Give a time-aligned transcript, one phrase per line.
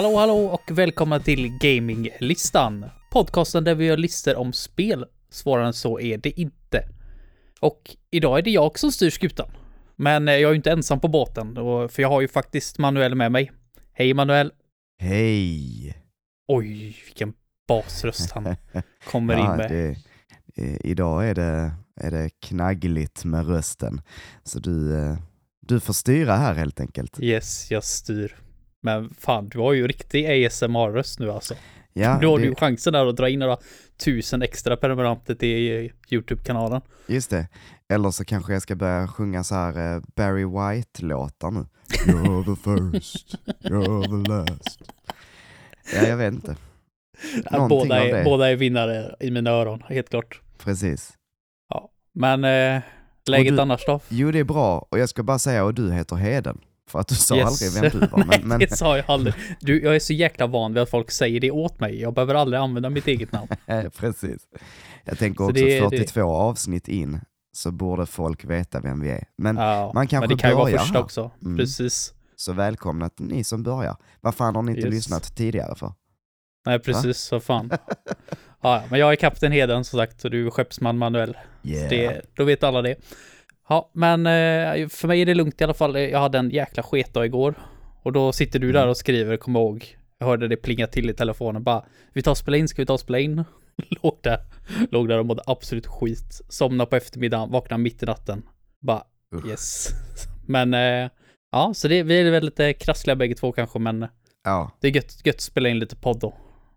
[0.00, 2.84] Hallå, hallå och välkomna till Gaminglistan.
[3.10, 5.06] Podcasten där vi gör listor om spel.
[5.30, 6.88] Svårare än så är det inte.
[7.60, 9.50] Och idag är det jag som styr skutan.
[9.96, 11.54] Men eh, jag är ju inte ensam på båten,
[11.88, 13.52] för jag har ju faktiskt Manuel med mig.
[13.92, 14.52] Hej Manuel!
[14.98, 15.94] Hej!
[16.48, 17.32] Oj, vilken
[17.68, 18.44] basröst han
[19.10, 19.70] kommer in Ja, med.
[19.70, 19.96] det,
[20.62, 24.00] eh, idag är det, är det knaggligt med rösten.
[24.44, 25.16] Så du, eh,
[25.60, 27.20] du får styra här helt enkelt.
[27.20, 28.36] Yes, jag styr.
[28.82, 31.54] Men fan, du har ju riktig ASMR-röst nu alltså.
[31.92, 33.56] Ja, Då har det, du ju chansen där att dra in några
[34.04, 36.80] tusen extra prenumeranter till YouTube-kanalen.
[37.06, 37.48] just det.
[37.92, 41.66] Eller så kanske jag ska börja sjunga så här eh, Barry White-låtar nu.
[42.06, 42.62] You're the
[43.00, 44.78] first, you're the last.
[45.94, 46.56] Ja, jag vet inte.
[47.50, 50.40] Ja, båda, är, båda är vinnare i mina öron, helt klart.
[50.58, 51.12] Precis.
[51.68, 51.90] Ja.
[52.14, 52.82] Men eh,
[53.26, 54.00] läget du- annars då?
[54.08, 54.86] Jo, det är bra.
[54.90, 56.58] Och jag ska bara säga, och du heter Heden.
[56.90, 57.46] För att du sa Yes.
[57.64, 58.18] aldrig vem du var.
[58.18, 59.34] Men, men, Nej, det sa jag aldrig.
[59.60, 62.00] Du, jag är så jäkla van vid att folk säger det åt mig.
[62.00, 63.48] Jag behöver aldrig använda mitt eget namn.
[63.96, 64.42] Precis.
[65.04, 67.20] Jag tänker Så också det är- 42 avsnitt in
[67.52, 69.24] så borde folk veta vem vi är.
[69.38, 71.04] Men Ja, man kanske men det kan ju vara börjar första här.
[71.04, 71.30] också.
[71.44, 71.56] Mm.
[71.56, 72.14] Precis.
[72.36, 73.96] så välkomna till ni som börjar.
[74.20, 74.94] Vad fan har ni inte Yes.
[74.94, 75.92] lyssnat tidigare för?
[76.66, 77.18] Nej, precis.
[77.18, 77.70] Så fan.
[78.62, 81.36] Ja, men jag är kapten Heden som sagt och du är skeppsman Manuel.
[81.62, 81.88] Yeah.
[81.90, 82.94] Det, då vet alla det.
[83.70, 85.98] Ja, men eh, för mig är det lugnt i alla fall.
[86.00, 87.54] Jag hade en jäkla sketdag igår.
[88.02, 88.90] Och då sitter du där Mm.
[88.90, 89.96] och skriver, kom ihåg.
[90.18, 91.84] Jag hörde det plinga till i telefonen bara.
[92.12, 93.44] Vi tar och spela in, ska vi ta och spela in?
[94.02, 94.38] Låg där.
[94.90, 96.40] Låg där och mådde absolut skit.
[96.48, 98.42] Somnade på eftermiddagen, vaknade mitt i natten.
[98.80, 99.02] Bara,
[99.48, 99.88] yes.
[100.46, 101.10] Men, eh,
[101.52, 104.06] ja, så det, vi är väl lite krassliga bägge två kanske, men
[104.44, 104.70] Ja.
[104.80, 106.34] det är gött, gött att spela in lite podd då.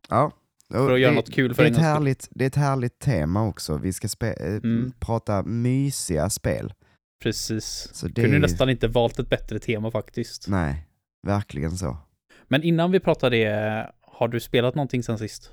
[0.09, 0.31] ja.
[0.71, 2.55] För att göra det, något kul det för är, en ett härligt, det är ett
[2.55, 3.77] härligt tema också.
[3.77, 4.91] Vi ska spe, eh, Mm.
[4.99, 6.73] prata mysiga spel.
[7.23, 7.89] Precis.
[7.93, 10.47] Så det Kunde nästan inte valt ett bättre tema faktiskt.
[10.47, 10.87] Nej,
[11.27, 11.97] verkligen så.
[12.47, 15.51] Men innan vi pratar det, har du spelat någonting sen sist?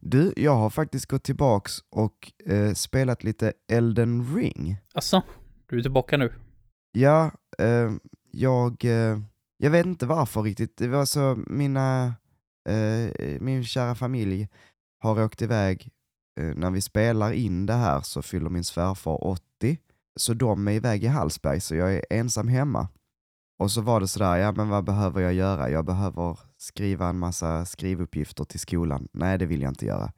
[0.00, 4.76] Du, jag har faktiskt gått tillbaks och eh, spelat lite Elden Ring.
[4.94, 5.22] Alltså,
[5.66, 6.32] du är tillbaka nu?
[6.92, 7.92] Ja, eh,
[8.30, 9.18] jag, eh,
[9.56, 10.76] jag vet inte varför riktigt.
[10.76, 12.14] Det var så mina,
[12.68, 14.48] eh, min kära familj
[14.98, 15.88] har åkt iväg.
[16.40, 19.78] Eh, när vi spelar in det här så fyller min svärfar 80.
[20.16, 22.88] Så de är iväg i Hallsberg så jag är ensam hemma.
[23.58, 25.70] Och så var det sådär, ja men vad behöver jag göra?
[25.70, 29.08] Jag behöver skriva en massa skrivuppgifter till skolan.
[29.12, 30.12] Nej, det vill jag inte göra.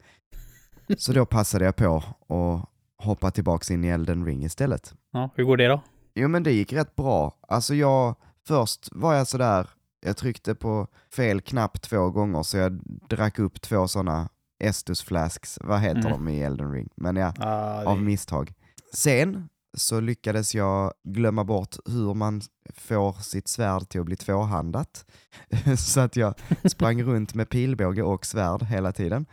[0.97, 1.95] Så då passade jag på
[2.29, 2.69] att
[3.05, 4.93] hoppa tillbaks in i Elden Ring istället.
[5.11, 5.81] Ja, hur går det då?
[6.15, 7.37] Jo men det gick rätt bra.
[7.47, 8.15] Alltså jag,
[8.47, 9.69] först var jag sådär,
[10.05, 14.29] jag tryckte på fel knapp två gånger så jag drack upp två sådana
[14.63, 16.11] Estus flasks, vad heter Mm.
[16.11, 16.89] de i Elden Ring?
[16.95, 18.53] Men ja, Ah, det- av misstag.
[18.93, 22.41] Sen så lyckades jag glömma bort hur man
[22.73, 25.05] får sitt svärd till att bli tvåhandat.
[25.77, 26.33] så att jag
[26.65, 29.25] sprang runt med pilbåge och svärd hela tiden.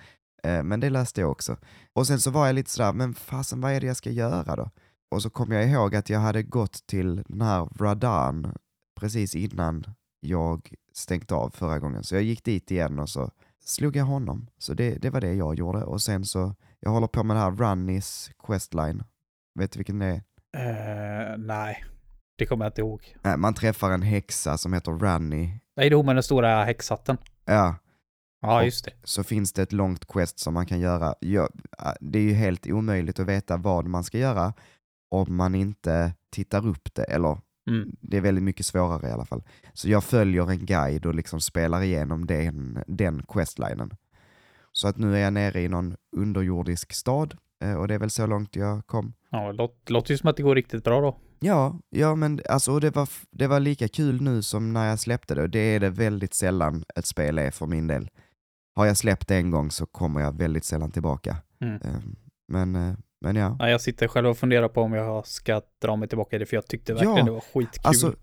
[0.42, 1.56] Eh, Men det löste jag också.
[1.92, 4.56] Och sen så var jag lite sådär, men fasen vad är det jag ska göra
[4.56, 4.70] då?
[5.10, 8.54] Och så kom jag ihåg att jag hade gått till den här Radan
[9.00, 9.84] precis innan
[10.20, 12.04] jag stängt av förra gången.
[12.04, 13.30] Så jag gick dit igen och så
[13.64, 14.46] slog jag honom.
[14.58, 15.84] Så det, det var det jag gjorde.
[15.84, 19.04] Och sen så, jag håller på med det här Runnies Questline.
[19.58, 20.22] Vet du vilken det är?
[20.54, 21.84] Eh, nej,
[22.38, 23.16] det kommer jag inte ihåg.
[23.22, 25.46] Nej, Man träffar en häxa som heter Runny.
[25.76, 27.16] Nej, det är hon med den stora häxhatten.
[27.44, 27.76] Ja,
[28.40, 28.90] Ja, Och- just det.
[29.04, 31.14] så finns det ett långt quest som man kan göra.
[31.20, 31.48] Ja,
[32.00, 34.52] det är ju helt omöjligt att veta vad man ska göra
[35.10, 37.38] om man inte tittar upp det, eller
[37.68, 37.96] Mm.
[38.00, 39.42] det är väldigt mycket svårare i alla fall.
[39.72, 43.90] Så jag följer en guide och liksom spelar igenom den, den questlinen.
[44.72, 48.10] Så att nu är jag nere i någon underjordisk stad eh, och det är väl
[48.10, 49.12] så långt jag kom.
[49.34, 51.16] Ja, det låter, ju som att det går riktigt bra då.
[51.40, 55.34] Ja, ja men alltså det var, det var lika kul nu som när jag släppte
[55.34, 58.08] det och det är det väldigt sällan ett spel är för min del.
[58.76, 61.36] Har jag släppt det en gång så kommer jag väldigt sällan tillbaka.
[61.60, 61.74] Mm.
[61.74, 62.00] Eh,
[62.48, 63.56] Men, eh, men ja.
[63.58, 66.46] Ja, jag sitter själv och funderar på om jag ska dra mig tillbaka i det,
[66.46, 67.80] för jag tyckte verkligen Ja, det var skitkul.
[67.84, 68.14] Alltså,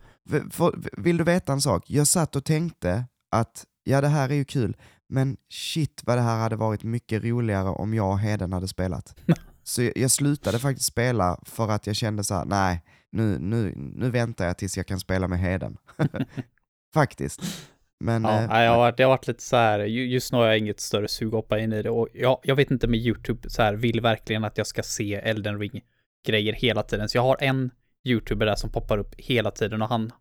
[0.51, 1.83] för, vill du veta en sak?
[1.87, 3.05] Jag satt och tänkte
[3.35, 4.77] att ja, det här är ju kul,
[5.09, 9.15] men shit vad det här hade varit mycket roligare om jag och Heden hade spelat.
[9.71, 13.73] Så jag, jag slutade faktiskt spela för att jag kände så här: nej, nu, nu,
[13.75, 15.77] nu väntar jag tills jag kan spela med Heden.
[16.93, 17.41] faktiskt.
[17.99, 20.37] Men, Ja, eh, jag har varit, det har varit lite så här, ju- just nu
[20.37, 22.87] har jag inget större sug att hoppa in i det och jag, jag vet inte
[22.87, 25.81] med YouTube så här, vill verkligen att jag ska se Elden Ring
[26.27, 27.09] grejer hela tiden.
[27.09, 27.71] Så jag har en
[28.07, 30.11] YouTuber där som poppar upp hela tiden och han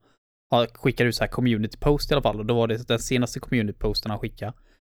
[0.51, 2.99] har, skickar ut så här community post i alla fall och då var det den
[2.99, 4.53] senaste community posten han skickade.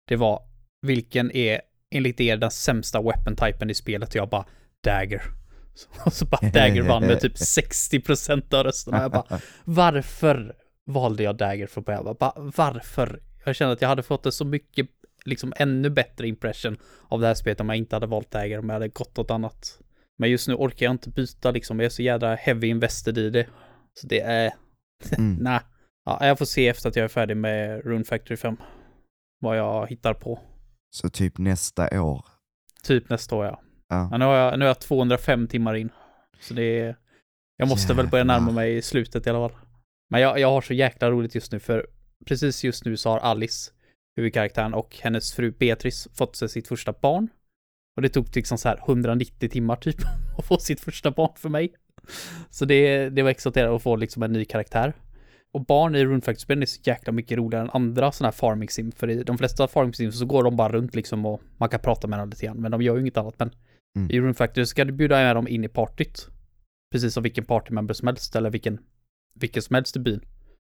[0.08, 0.42] Det var
[0.82, 1.60] vilken är
[1.94, 4.44] enligt er den sämsta weapon typen i spelet och jag bara
[4.84, 5.22] dagger.
[6.06, 9.02] Och så bara dagger vann med typ 60% av rösterna.
[9.02, 10.54] Jag bara varför
[10.86, 12.16] valde jag dagger från början?
[12.20, 13.20] Bara, varför?
[13.44, 14.88] jag känner att jag hade fått en så mycket,
[15.24, 16.76] liksom ännu bättre impression
[17.08, 19.30] av det här spelet om jag inte hade valt ägare, om jag hade gått åt
[19.30, 19.78] annat.
[20.18, 23.30] Men just nu orkar jag inte byta liksom, jag är så jävla heavy invested i
[23.30, 23.46] det.
[23.94, 24.52] Så det är,
[25.18, 25.36] Mm.
[25.40, 25.60] nej.
[26.04, 28.56] Ja, jag får se efter att jag är färdig med Rune Factory 5.
[29.40, 30.40] Vad jag hittar på.
[30.90, 32.24] Så typ nästa år.
[32.82, 33.60] Typ nästa år ja.
[33.88, 34.08] Ja.
[34.10, 35.90] ja nu, har jag, nu har jag 205 timmar in.
[36.40, 36.96] Så det är...
[37.56, 38.54] Jag måste väl börja närma Jävlar.
[38.54, 39.58] mig slutet i alla fall.
[40.10, 41.86] Men jag, jag har så jäkla roligt just nu för
[42.26, 43.72] precis just nu så har Alice,
[44.16, 47.28] huvudkaraktären, och hennes fru Beatrice fått sig sitt första barn.
[47.96, 49.96] Och det tog liksom så här 190 timmar typ
[50.38, 51.74] att få sitt första barn för mig.
[52.50, 54.92] Så det, det var exalterande att få liksom en ny karaktär.
[55.54, 58.68] Och barn i Rune Factory-spelen är så jäkla mycket roligare än andra sådana här farming
[58.68, 58.92] sim.
[58.92, 61.80] För i de flesta farming sim så går de bara runt liksom och man kan
[61.80, 62.56] prata med dem lite grann.
[62.56, 63.34] Men de gör ju inget annat.
[63.38, 63.50] Men
[63.96, 64.10] Mm.
[64.10, 66.28] i Rune Factory så ska du bjuda med dem in i partyt.
[66.92, 68.78] Precis som vilken partymember som helst eller vilken,
[69.34, 70.20] vilken som helst i byn.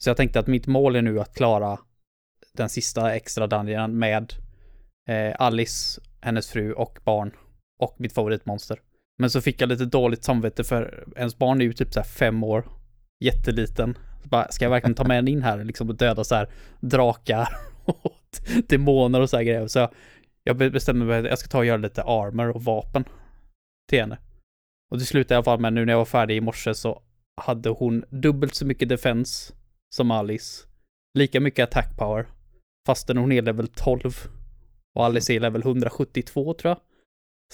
[0.05, 1.79] Så jag tänkte att mitt mål är nu att klara
[2.53, 4.33] den sista extra dungeonen med
[5.09, 7.33] eh, Alice, hennes fru och barn
[7.83, 8.81] och mitt favoritmonster.
[9.19, 12.07] Men så fick jag lite dåligt samvete för ens barn är ju typ så här
[12.07, 12.65] fem år,
[13.25, 13.99] jätteliten.
[14.23, 16.49] Bara, ska jag verkligen ta med henne in här liksom och döda så här
[16.81, 17.49] drakar
[17.85, 19.67] och demoner och så här grejer.
[19.67, 19.89] Så
[20.45, 23.05] jag, bestämde mig att jag ska ta och göra lite armor och vapen
[23.89, 24.19] till henne.
[24.91, 27.03] Och det slutade i alla fall med nu när jag var färdig i morse så
[27.41, 29.55] hade hon dubbelt så mycket defense
[29.95, 30.67] som Alice.
[31.19, 32.27] Lika mycket attack power.
[32.87, 34.13] Fastän hon är level 12.
[34.95, 36.81] Och Alice är level 172 tror jag.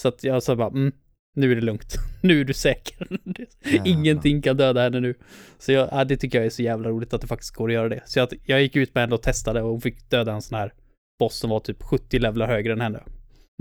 [0.00, 0.92] Så att jag sa bara, mm,
[1.38, 1.94] nu är det lugnt.
[2.22, 3.18] nu är du säker.
[3.84, 5.14] Ingenting kan döda henne nu.
[5.58, 7.74] Så jag, ja, det tycker jag är så jävla roligt att det faktiskt går att
[7.74, 8.02] göra det.
[8.06, 10.74] Så jag, jag gick ut med henne och testade och fick döda en sån här
[11.18, 13.02] boss som var typ 70 levlar högre än henne.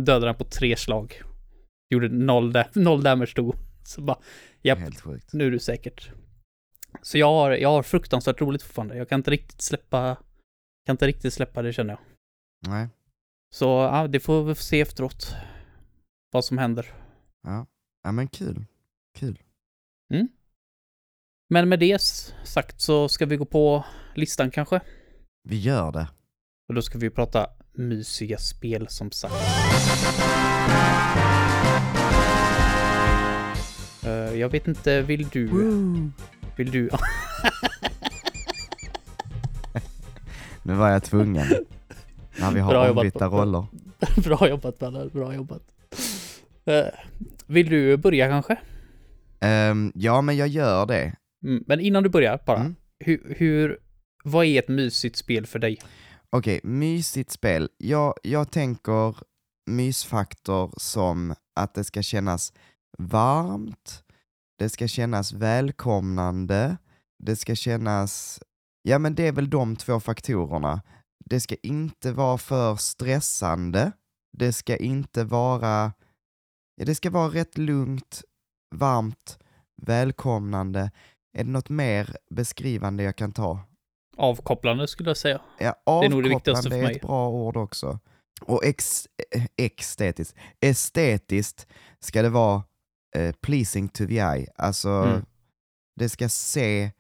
[0.02, 1.22] Dödade den på tre slag.
[1.90, 3.56] Gjorde noll, da- noll damage då.
[3.84, 4.18] Så bara,
[4.62, 4.80] japp,
[5.34, 6.12] nu är du säkert.
[7.02, 8.98] Så jag har, jag har fruktansvärt roligt fortfarande.
[8.98, 10.16] Jag kan inte riktigt släppa,
[10.86, 12.00] kan inte riktigt släppa det känner jag.
[12.72, 12.88] Nej.
[13.56, 15.36] Så ja, det får vi se efteråt.
[16.32, 16.94] Vad som händer.
[17.48, 17.66] Ja.
[18.04, 18.66] ja, men kul.
[19.20, 19.40] Kul.
[21.50, 22.02] Men med det
[22.44, 23.86] sagt så ska vi gå på
[24.16, 24.82] listan kanske.
[25.44, 26.08] Vi gör det.
[26.70, 29.34] Och då ska vi prata mysiga spel som sagt.
[34.06, 35.48] Eh, jag vet inte, vill du?
[36.56, 36.90] Vill du?
[40.64, 41.48] Nu var jag tvungen.
[42.40, 43.02] När vi Bra har jobbat.
[43.02, 43.66] ombytta roller.
[44.24, 45.77] bra jobbat Bella, bra jobbat.
[46.68, 46.88] Eh,
[47.46, 48.58] vill du börja kanske?
[49.40, 51.14] Ehm, ja, men jag gör det.
[51.44, 52.60] Mm, men innan du börjar bara.
[52.60, 52.76] Mm.
[53.00, 53.80] Hur, hur,
[54.24, 55.78] vad är ett mysigt spel för dig?
[56.30, 57.70] Okej, mysigt spel.
[57.78, 59.16] Jag, jag tänker
[59.68, 62.54] mysfaktor som att det ska kännas
[62.98, 64.04] varmt,
[64.60, 66.78] det ska kännas välkomnande,
[67.24, 68.40] det ska kännas...
[68.82, 70.82] Ja, men det är väl de två faktorerna.
[71.26, 73.92] Det ska inte vara för stressande,
[74.38, 75.94] det ska inte vara...
[76.80, 78.22] Ja, det ska vara rätt lugnt,
[78.76, 79.40] varmt,
[79.82, 80.92] välkomnande.
[81.38, 83.60] Är det något mer beskrivande jag kan ta?
[84.18, 85.42] Avkopplande skulle jag säga.
[85.60, 88.00] Ja, är nog det viktigaste avkopplande för är ett bra ord också.
[88.42, 89.08] Och ex,
[89.56, 90.38] estetiskt.
[90.60, 91.68] Estetiskt
[92.00, 92.64] ska det vara
[93.16, 94.48] eh, pleasing to the eye.
[94.56, 95.26] Alltså, Mm.
[95.96, 96.92] det ska se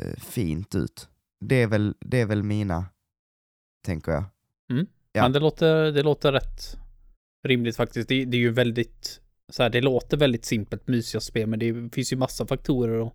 [0.00, 1.08] eh, fint ut.
[1.44, 2.86] Det är, väl, det är väl mina,
[3.86, 4.24] tänker jag.
[5.12, 5.22] Ja.
[5.22, 6.76] Men det låter, det låter rätt
[7.44, 8.08] rimligt faktiskt.
[8.08, 9.20] Det, det är ju väldigt,
[9.52, 13.12] så här, det låter väldigt simpelt mysiga spel, men det finns ju massa faktorer att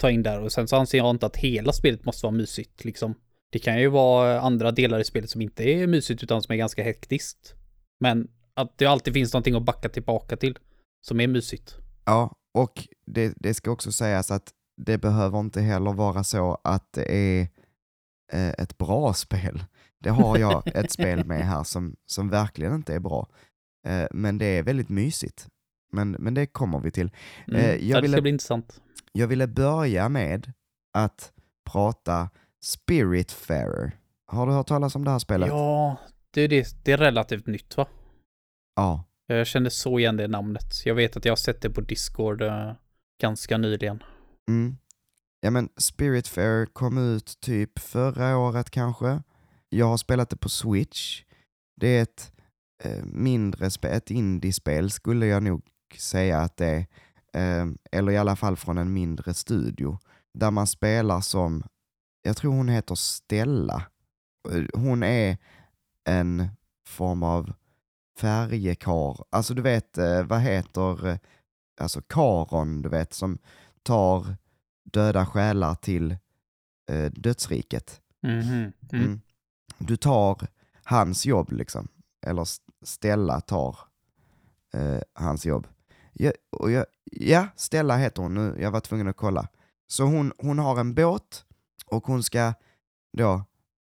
[0.00, 0.40] ta in där.
[0.40, 3.14] Och sen så anser jag inte att hela spelet måste vara mysigt, liksom.
[3.52, 6.56] Det kan ju vara andra delar i spelet som inte är mysigt, utan som är
[6.56, 7.54] ganska hektiskt.
[8.00, 10.58] Men att det alltid finns någonting att backa tillbaka till,
[11.06, 11.76] som är mysigt.
[12.04, 16.92] Ja, och det, det ska också sägas att det behöver inte heller vara så att
[16.92, 17.48] det är
[18.32, 19.64] eh, ett bra spel.
[19.98, 23.28] Det har jag ett spel med här som, som verkligen inte är bra.
[23.86, 25.48] Eh, men det är väldigt mysigt.
[25.92, 27.10] Men, men det kommer vi till.
[27.48, 27.60] Mm.
[27.60, 28.80] Eh, jag ja, det ville- ska bli intressant.
[29.12, 30.52] Jag ville börja med
[30.98, 31.32] att
[31.70, 32.30] prata
[32.64, 33.96] Spiritfarer.
[34.26, 35.48] Har du hört talas om det här spelet?
[35.48, 35.96] Ja,
[36.30, 37.86] det är, det, det är relativt nytt va?
[38.76, 39.04] Ja.
[39.26, 40.86] Jag kände så igen det namnet.
[40.86, 42.72] Jag vet att jag har sett det på Discord eh,
[43.22, 44.02] ganska nyligen.
[44.48, 44.76] Mm.
[45.40, 49.22] Ja men Spiritfarer kom ut typ förra året kanske.
[49.68, 51.22] Jag har spelat det på Switch.
[51.80, 52.32] Det är ett
[52.84, 55.62] eh, mindre spel, ett indiespel skulle jag nog
[56.00, 56.86] säga att det är.
[57.34, 59.98] Eh, eller i alla fall från en mindre studio.
[60.34, 61.62] Där man spelar som,
[62.22, 63.86] jag tror hon heter Stella.
[64.50, 65.38] Eh, Hon är
[66.04, 66.48] en
[66.86, 67.52] form av
[68.18, 69.24] färjekar.
[69.30, 71.18] Alltså du vet, eh, vad heter,
[71.80, 73.38] alltså karon du vet som
[73.82, 74.36] tar
[74.84, 76.16] döda själar till
[77.10, 78.00] dödsriket.
[78.22, 78.42] Mhm.
[78.52, 78.72] Mm.
[79.04, 79.20] Mm.
[79.78, 80.46] du tar
[80.84, 81.88] hans jobb liksom.
[82.26, 82.46] Eller
[82.82, 83.78] Stella tar
[84.74, 85.66] eh, hans jobb.
[86.12, 89.48] Ja, och jag, ja, Stella heter hon nu, jag var tvungen att kolla.
[89.86, 91.44] Så hon, hon har en båt
[91.86, 92.54] och hon ska
[93.16, 93.44] då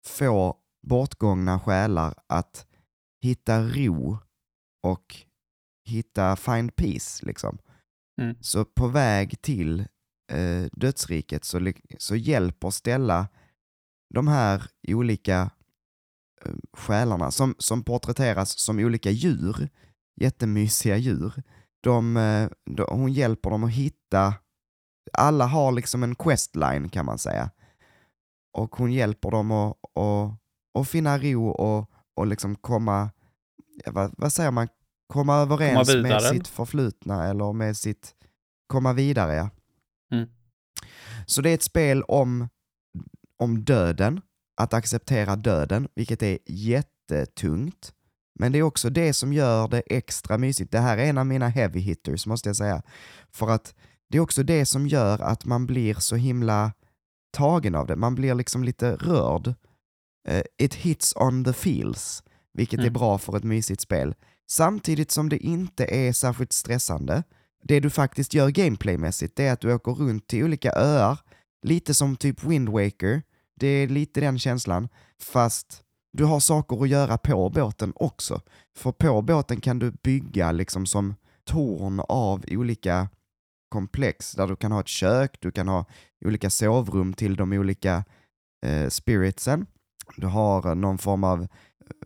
[0.05, 0.57] få
[0.87, 2.67] bortgångna själar att
[3.21, 4.17] hitta ro
[4.83, 5.15] och
[5.85, 7.57] hitta find peace liksom.
[8.21, 8.35] Mm.
[8.41, 9.79] Så på väg till
[10.31, 13.27] eh, dödsriket så, så hjälper Stella
[14.13, 15.51] de här olika
[16.45, 19.69] eh, själarna som, som porträtteras som olika djur,
[20.15, 21.43] jättemysiga djur.
[21.87, 24.33] De, eh, de, hon hjälper dem att hitta,
[25.13, 27.49] alla har liksom en questline kan man säga.
[28.53, 30.39] Och hon hjälper dem att, att,
[30.79, 33.09] att finna ro och, och liksom komma,
[33.85, 34.67] vad, vad säger man,
[35.07, 38.15] komma överens komma med sitt förflutna eller med sitt,
[38.67, 39.49] komma vidare ja.
[40.11, 40.29] Mm.
[41.25, 42.49] Så det är ett spel om,
[43.37, 44.21] om döden,
[44.61, 47.93] att acceptera döden, vilket är jättetungt.
[48.39, 50.71] Men det är också det som gör det extra mysigt.
[50.71, 52.81] Det här är en av mina heavy hitters måste jag säga.
[53.31, 53.75] För att
[54.09, 56.71] det är också det som gör att man blir så himla
[57.31, 57.95] tagen av det.
[57.95, 59.47] Man blir liksom lite rörd.
[60.29, 62.85] Uh, it hits on the feels, vilket mm.
[62.87, 64.15] är bra för ett mysigt spel.
[64.49, 67.23] Samtidigt som det inte är särskilt stressande.
[67.63, 71.19] Det du faktiskt gör gameplaymässigt, är att du åker runt till olika öar,
[71.63, 73.21] lite som typ Wind Waker.
[73.59, 74.89] Det är lite den känslan,
[75.21, 75.83] fast
[76.17, 78.41] du har saker att göra på båten också.
[78.77, 83.09] För på båten kan du bygga liksom som torn av olika
[83.69, 85.85] komplex där du kan ha ett kök, du kan ha
[86.25, 88.03] olika sovrum till de olika
[88.65, 89.65] eh, spiritsen.
[90.15, 91.47] Du har eh, någon form av eh,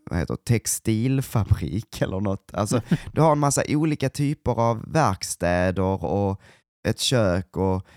[0.10, 2.54] vad heter, textilfabrik eller något.
[2.54, 2.82] Alltså,
[3.14, 6.42] du har en massa olika typer av verkstäder och
[6.88, 7.88] ett kök och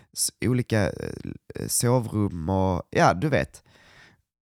[0.44, 3.62] olika eh, sovrum och ja, du vet.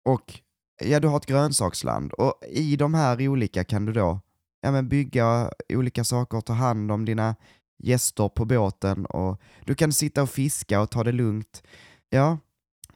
[0.05, 0.41] Och
[0.79, 4.19] ja, du har ett grönsaksland och i de här olika kan du då
[4.61, 7.35] ja, men bygga olika saker, ta hand om dina
[7.83, 11.63] gäster på båten och du kan sitta och fiska och ta det lugnt.
[12.09, 12.37] Ja,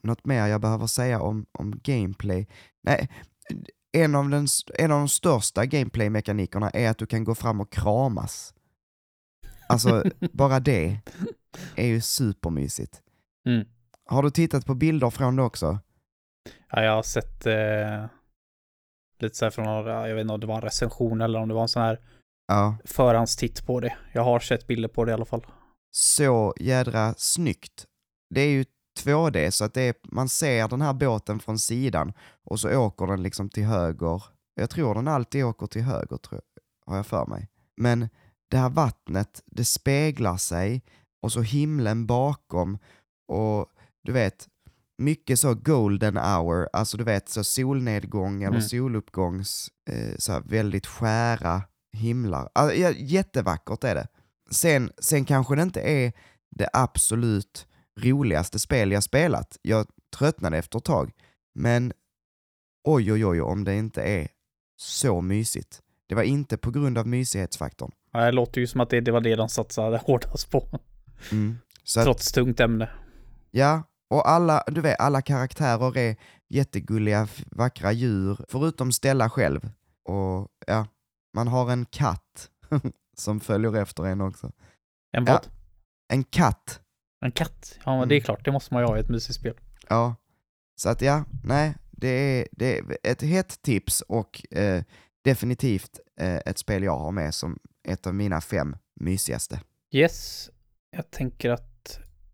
[0.02, 2.48] något mer jag behöver säga om, om gameplay?
[2.84, 3.10] Nej,
[3.92, 7.72] en av, den, en av de största gameplay-mekanikerna är att du kan gå fram och
[7.72, 8.54] kramas.
[9.70, 11.00] Alltså, bara det
[11.76, 13.02] är ju supermysigt.
[13.46, 13.68] Mm.
[14.06, 15.80] Har du tittat på bilder från det också?
[16.70, 18.06] Ja, jag har sett eh,
[19.20, 21.48] lite så här från några, jag vet inte om det var en recension eller om
[21.48, 22.00] det var en sån här
[22.48, 22.78] ja.
[22.86, 23.98] förhandstitt på det.
[24.14, 25.46] Jag har sett bilder på det i alla fall.
[25.92, 27.86] Så jädra snyggt.
[28.30, 28.66] Det är ju
[29.00, 33.08] 2D så att det är, man ser den här båten från sidan och så åker
[33.08, 34.24] den liksom till höger.
[34.56, 37.50] Jag tror den alltid åker till höger, tror jag, har jag för mig.
[37.78, 38.10] Men
[38.50, 40.82] det här vattnet, det speglar sig
[41.22, 42.78] och så himlen bakom
[43.28, 43.70] och
[44.04, 44.48] du vet,
[45.04, 48.62] mycket så golden hour, alltså du vet så solnedgång eller mm.
[48.62, 51.62] soluppgångs, eh, så väldigt skära
[51.94, 52.50] himlar.
[52.56, 54.08] Alltså, ja, jättevackert är det.
[54.52, 56.14] Sen, sen kanske det inte är
[56.56, 57.68] det absolut
[58.00, 59.58] roligaste spel jag spelat.
[59.62, 61.12] Jag tröttnade efter ett tag.
[61.56, 61.94] Men
[62.84, 64.28] oj, oj, oj, om det inte är
[64.78, 65.82] så mysigt.
[66.08, 67.92] Det var inte på grund av mysighetsfaktorn.
[68.12, 70.80] det låter ju som att det, det var det de satsade hårdast på.
[71.32, 71.58] Mm.
[72.04, 72.90] Trots att, tungt ämne.
[73.52, 76.16] Ja, och alla, du vet, alla karaktärer är
[76.50, 79.70] jättegulliga, vackra djur, förutom Stella själv.
[80.04, 80.88] Och ja,
[81.34, 82.50] man har en katt
[83.18, 84.52] som följer efter en också.
[85.12, 85.36] En vad?
[85.36, 85.52] Ja,
[86.14, 86.80] en katt.
[87.26, 87.80] En katt?
[87.86, 88.26] Ja, men det är mm.
[88.26, 89.54] klart, det måste man ju ha i ett mysigt spel.
[89.90, 90.16] Ja,
[90.76, 94.84] så att ja, nej, det är, det är ett hett tips och eh,
[95.24, 99.60] definitivt eh, ett spel jag har med som ett av mina fem mysigaste.
[99.92, 100.50] Yes,
[100.92, 101.73] jag tänker att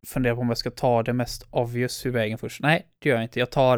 [0.07, 2.61] fundera på om jag ska ta det mest obvious ur vägen först.
[2.61, 3.39] Nej, det gör jag inte.
[3.39, 3.77] Jag tar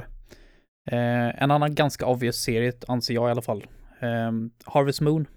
[0.92, 3.68] eh, en annan ganska obvious serie, anser jag i alla fall.
[4.00, 4.32] Eh,
[4.66, 5.28] Harvest Moon.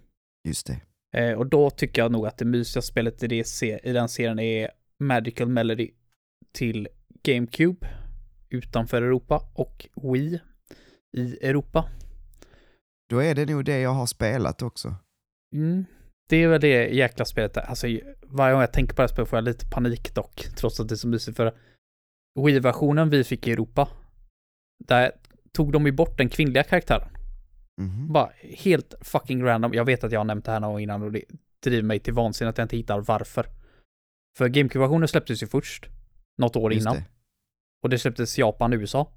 [0.48, 0.80] Just det.
[1.20, 4.38] Eh, och då tycker jag nog att det mysigaste spelet i, det, i den serien
[4.38, 5.90] är Magical Melody
[6.52, 6.88] till
[7.22, 7.86] GameCube
[8.48, 10.40] utanför Europa och Wii
[11.16, 11.88] i Europa.
[13.10, 14.94] Då är det nog det jag har spelat också.
[15.54, 15.84] Mm.
[16.28, 17.56] Det är väl det jäkla spelet.
[17.56, 17.86] Alltså
[18.22, 20.88] varje gång jag tänker på det här spelet får jag lite panik dock, trots att
[20.88, 21.54] det är så mysigt för
[22.40, 23.88] Wii-versionen vi fick i Europa,
[24.84, 25.12] där
[25.52, 27.08] tog de ju bort den kvinnliga karaktären.
[27.80, 28.12] Mm.
[28.12, 29.74] Bara helt fucking random.
[29.74, 31.24] Jag vet att jag har nämnt det här någon gång innan och det
[31.62, 33.46] driver mig till vansinne att jag inte hittar varför.
[34.38, 35.88] För GameCube-versionen släpptes ju först,
[36.38, 36.96] något år Just innan.
[36.96, 37.04] Det.
[37.82, 39.12] Och det släpptes Japan och USA.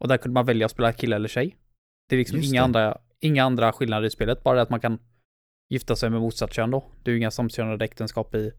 [0.00, 1.56] Och där kunde man välja att spela kille eller tjej.
[2.08, 4.98] Det är liksom inga andra, inga andra skillnader i spelet, bara det att man kan
[5.72, 6.84] gifta sig med motsatt kön då.
[7.02, 8.52] Det är ju inga samkönade äktenskap i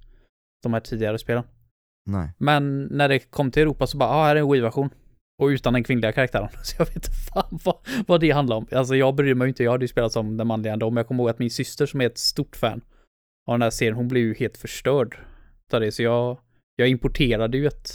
[0.63, 1.43] de här tidigare spelen.
[2.05, 2.29] Nej.
[2.37, 4.89] Men när det kom till Europa så bara, ja, ah, här är en Wii-version.
[5.41, 6.49] Och utan den kvinnliga karaktären.
[6.63, 7.77] Så jag vet inte fan vad,
[8.07, 8.67] vad det handlar om.
[8.71, 11.07] Alltså jag bryr mig inte, jag hade ju spelat som den manliga ändå, men jag
[11.07, 12.81] kommer ihåg att min syster som är ett stort fan
[13.47, 15.17] av den här serien, hon blev ju helt förstörd
[15.73, 15.91] av det.
[15.91, 16.39] Så jag,
[16.75, 17.89] jag importerade ju ett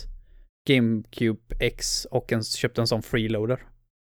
[0.69, 3.61] GameCube X och en, köpte en sån freeloader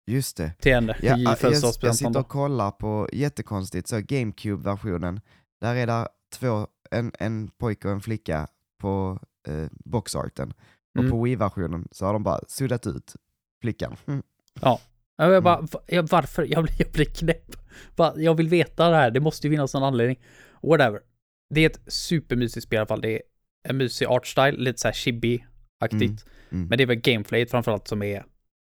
[0.06, 0.52] Just det.
[0.64, 1.36] henne Ja, i jag,
[1.82, 5.20] jag sitter och kollar på, jättekonstigt, så GameCube-versionen.
[5.60, 6.08] Där är det
[6.38, 8.48] två, en, en pojke och en flicka
[8.80, 9.18] på
[9.48, 10.52] eh, boxarten.
[10.94, 11.10] Och Mm.
[11.10, 13.16] på Wii-versionen så har de bara suddat ut
[13.62, 13.96] flickan.
[14.06, 14.22] Mm.
[14.60, 14.80] Ja,
[15.16, 16.42] jag bara, va- jag, varför?
[16.50, 17.56] Jag blir, jag blir knäpp.
[18.16, 20.20] Jag vill veta det här, det måste ju finnas någon anledning.
[20.62, 21.00] Whatever.
[21.54, 23.00] Det är ett supermysigt spel i alla fall.
[23.00, 23.22] Det är
[23.68, 26.24] en mysig artstyle, lite så här chibi-aktigt.
[26.50, 26.68] Mm.
[26.68, 28.24] Men det är väl gameplayet framförallt som är,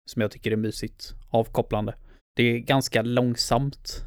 [0.06, 1.94] som jag tycker är mysigt, avkopplande.
[2.36, 4.04] Det är ganska långsamt,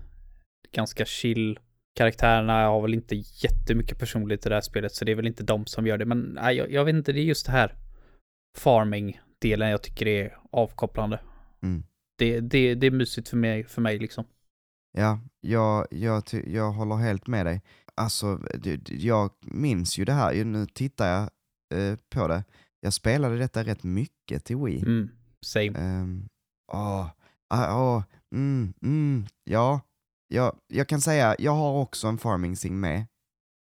[0.72, 1.60] ganska chill.
[1.96, 5.44] Karaktärerna har väl inte jättemycket personligt i det här spelet, så det är väl inte
[5.44, 6.06] de som gör det.
[6.06, 7.75] Men nej, jag, jag vet inte, det är just det här
[8.58, 11.20] farming-delen jag tycker är avkopplande.
[11.62, 11.84] Mm.
[12.18, 14.25] Det, det, det är mysigt för mig, för mig liksom.
[14.98, 17.62] Ja, jag, jag, jag håller helt med dig.
[17.96, 18.39] Alltså,
[18.86, 21.22] jag minns ju det här, nu tittar jag
[21.79, 22.44] eh, på det.
[22.82, 24.79] Jag spelade detta rätt mycket till Wii.
[24.79, 25.10] Mm,
[25.46, 25.74] same.
[26.74, 27.08] Åh,
[27.50, 28.03] ah, åh,
[28.36, 29.81] mm, mm, ja,
[30.27, 33.05] ja, jag kan säga, jag har också en farming sing med.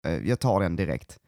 [0.06, 1.18] Eh, jag tar den direkt.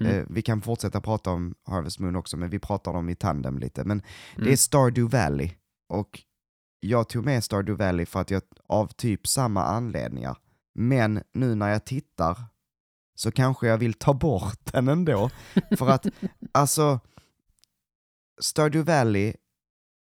[0.00, 0.12] Mm.
[0.12, 3.58] Eh, vi kan fortsätta prata om Harvest Moon också, men vi pratar om i tandem
[3.58, 3.84] lite.
[3.84, 3.98] Men
[4.36, 4.52] det Mm.
[4.52, 5.50] är Stardew Valley.
[5.88, 6.20] Och
[6.80, 10.36] jag tog med Stardew Valley för att jag, av typ samma anledningar.
[10.74, 12.38] Men nu när jag tittar
[13.14, 15.30] så kanske jag vill ta bort den ändå.
[15.78, 16.06] För att,
[16.52, 17.00] alltså,
[18.40, 19.34] Stardew Valley,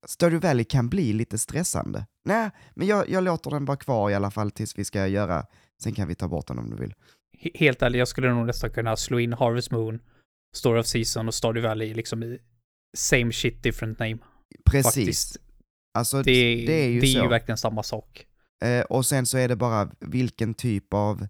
[0.07, 2.07] Stardew Valley kan bli lite stressande.
[2.25, 5.47] Nej, men jag, jag låter den vara kvar i alla fall tills vi ska göra,
[5.83, 6.95] sen kan vi ta bort den om du vill.
[7.39, 10.01] He- Helt ärligt, jag skulle nog nästan kunna slå in Harvest Moon,
[10.57, 12.39] Story of Season och Stardew Valley liksom i
[12.97, 14.19] same shit different name.
[14.71, 14.95] Precis.
[14.95, 15.37] Faktiskt.
[15.99, 16.33] Alltså, Det,
[16.67, 17.23] det är ju det är så.
[17.23, 18.27] ju verkligen samma sak.
[18.65, 21.27] Eh, och sen så är det bara vilken typ av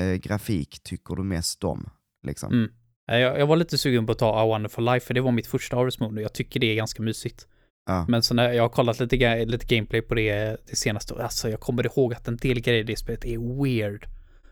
[0.00, 1.90] eh, grafik tycker du mest om?
[2.26, 2.52] Liksom.
[2.52, 2.70] Mm.
[3.06, 5.46] Jag, jag var lite sugen på att ta A Wonderful Life, för det var mitt
[5.46, 7.46] första Harvest Moon och jag tycker det är ganska mysigt.
[7.90, 8.04] Ja.
[8.08, 11.60] Men så när jag har kollat lite, lite gameplay på det, det senaste, alltså jag
[11.60, 14.06] kommer ihåg att en del grejer i det spelet är weird.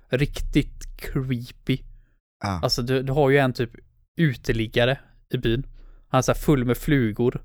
[0.09, 1.79] Riktigt creepy.
[2.42, 2.61] Ja.
[2.62, 3.70] Alltså du, du har ju en typ
[4.16, 4.98] uteliggare
[5.31, 5.66] i byn.
[6.09, 7.42] Han är så här full med flugor.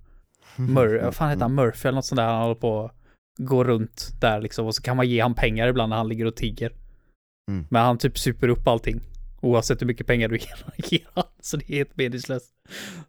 [0.56, 1.56] Mur, vad fan heter han?
[1.56, 2.28] Murphy eller något sånt där.
[2.28, 2.96] Han håller på att
[3.38, 4.66] gå runt där liksom.
[4.66, 6.72] Och så kan man ge han pengar ibland när han ligger och tigger.
[7.52, 7.68] Mm.
[7.70, 9.02] Men han typ super upp allting.
[9.42, 11.26] Oavsett hur mycket pengar du ger, ger han.
[11.40, 12.54] Så det är helt meningslöst.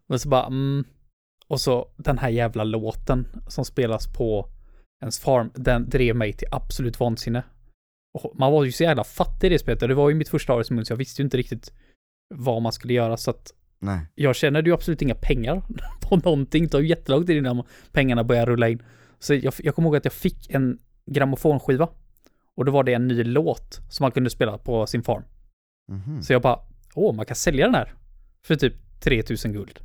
[0.07, 0.85] Men så bara, mm.
[1.49, 4.49] Och så den här jävla låten som spelas på
[5.03, 5.51] ens farm.
[5.55, 7.43] Den drev mig till absolut vansinne.
[8.15, 9.83] Och man var ju så jävla fattig i det spelet.
[9.83, 11.73] och Det var ju mitt första Harvest Moon så jag visste ju inte riktigt
[12.35, 13.17] vad man skulle göra.
[13.17, 14.07] Så att Nej.
[14.15, 15.63] jag tjänade ju absolut inga pengar
[16.01, 16.65] på någonting.
[16.65, 18.83] Det tar ju jättelång tid innan pengarna börjar rulla in.
[19.19, 21.89] Så jag, jag kommer ihåg att jag fick en grammofonskiva.
[22.57, 25.23] Och då var det en ny låt som man kunde spela på sin farm.
[25.89, 26.23] Mhm.
[26.23, 26.59] Så jag bara,
[26.95, 27.95] åh, man kan sälja den här.
[28.47, 29.81] För typ 3000 guld.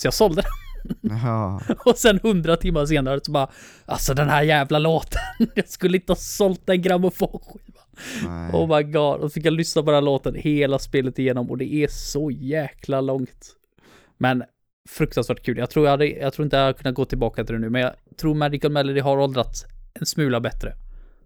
[0.00, 0.50] Så jag sålde den.
[1.00, 1.60] Ja.
[1.84, 3.50] Och sen hundra timmar senare så bara,
[3.86, 5.20] alltså den här jävla låten.
[5.54, 7.84] Jag skulle inte ha sålt den grammofonskivan.
[8.52, 9.20] Oh my god.
[9.20, 11.88] Och så fick jag lyssna på den här låten hela spelet igenom och det är
[11.88, 13.46] så jäkla långt.
[14.18, 14.44] Men
[14.88, 15.58] fruktansvärt kul.
[15.58, 17.70] Jag tror, jag, hade, jag tror inte jag hade kunnat gå tillbaka till det nu,
[17.70, 20.74] men jag tror Magical Melody har åldrats en smula bättre.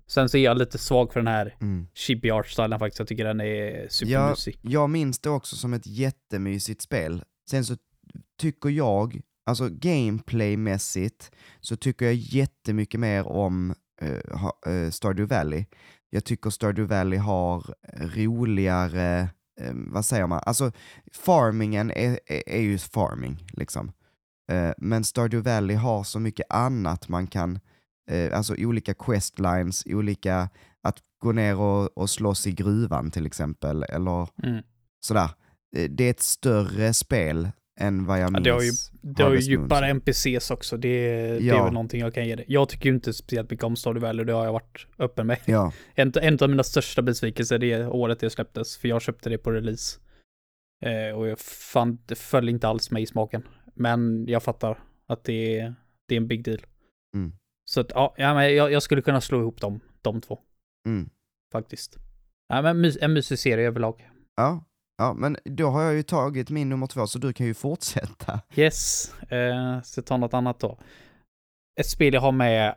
[0.07, 1.87] Sen så är jag lite svag för den här Mm.
[1.95, 2.99] chibi art-stylen faktiskt.
[2.99, 4.59] Jag tycker den är supermysig.
[4.63, 7.23] Jag minns det också som ett jättemysigt spel.
[7.51, 7.77] Sen så
[8.41, 9.69] tycker jag, alltså
[10.37, 13.75] gameplaymässigt, så tycker jag jättemycket mer om
[14.33, 15.65] ha- eh, Stardew Valley.
[16.11, 19.21] Jag tycker Stardew Valley har roligare,
[19.61, 20.73] eh, vad säger man, alltså
[21.13, 23.93] farmingen är, är, är ju farming liksom.
[24.79, 27.59] Men Stardew Valley har så mycket annat man kan,
[28.33, 30.49] alltså olika questlines, olika,
[30.83, 34.63] att gå ner och, och slåss i gruvan till exempel, eller Mm.
[35.01, 35.31] sådär.
[35.91, 38.45] Det är ett större spel än vad jag Ja, minns.
[38.45, 39.87] det har ju- Det har ju Moon djupare.
[39.91, 40.77] NPCs också.
[40.77, 40.89] Det,
[41.39, 41.59] det Ja.
[41.61, 42.45] är väl någonting jag kan ge det.
[42.49, 44.25] Jag tycker ju inte speciellt mycket om Stardew Valley.
[44.25, 45.39] Det har jag varit öppen med.
[45.45, 49.39] Ja, En, en av mina största besvikelser det året det släpptes, för jag köpte det
[49.39, 50.01] på release.
[50.85, 53.43] Eh, och jag fann, det föll inte alls mig i smaken.
[53.75, 55.75] Men jag fattar att det är,
[56.09, 56.61] det är en big deal.
[57.17, 57.33] Mm.
[57.65, 60.39] Så att, ja, ja men jag, jag skulle kunna slå ihop dem, de två,
[60.87, 61.11] mm.
[61.53, 61.99] faktiskt.
[62.49, 64.09] Ja, men en mysig serie överlag.
[64.37, 64.65] ja,
[65.03, 68.41] ja, men då har jag ju tagit min nummer två så du kan ju fortsätta.
[68.55, 70.79] Yes, eh, så ta något annat då.
[71.81, 72.75] Ett spel jag har med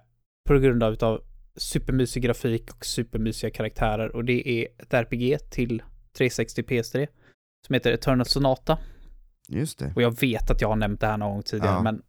[0.47, 1.21] på grund av utav
[1.57, 5.83] supermysig grafik och supermysiga karaktärer och det är ett RPG till
[6.17, 7.07] 360 PS3
[7.67, 8.77] som heter Eternal Sonata.
[9.49, 9.93] Just det.
[9.95, 11.81] Och jag vet att jag har nämnt det här någon gång tidigare, Ja.
[11.81, 12.01] men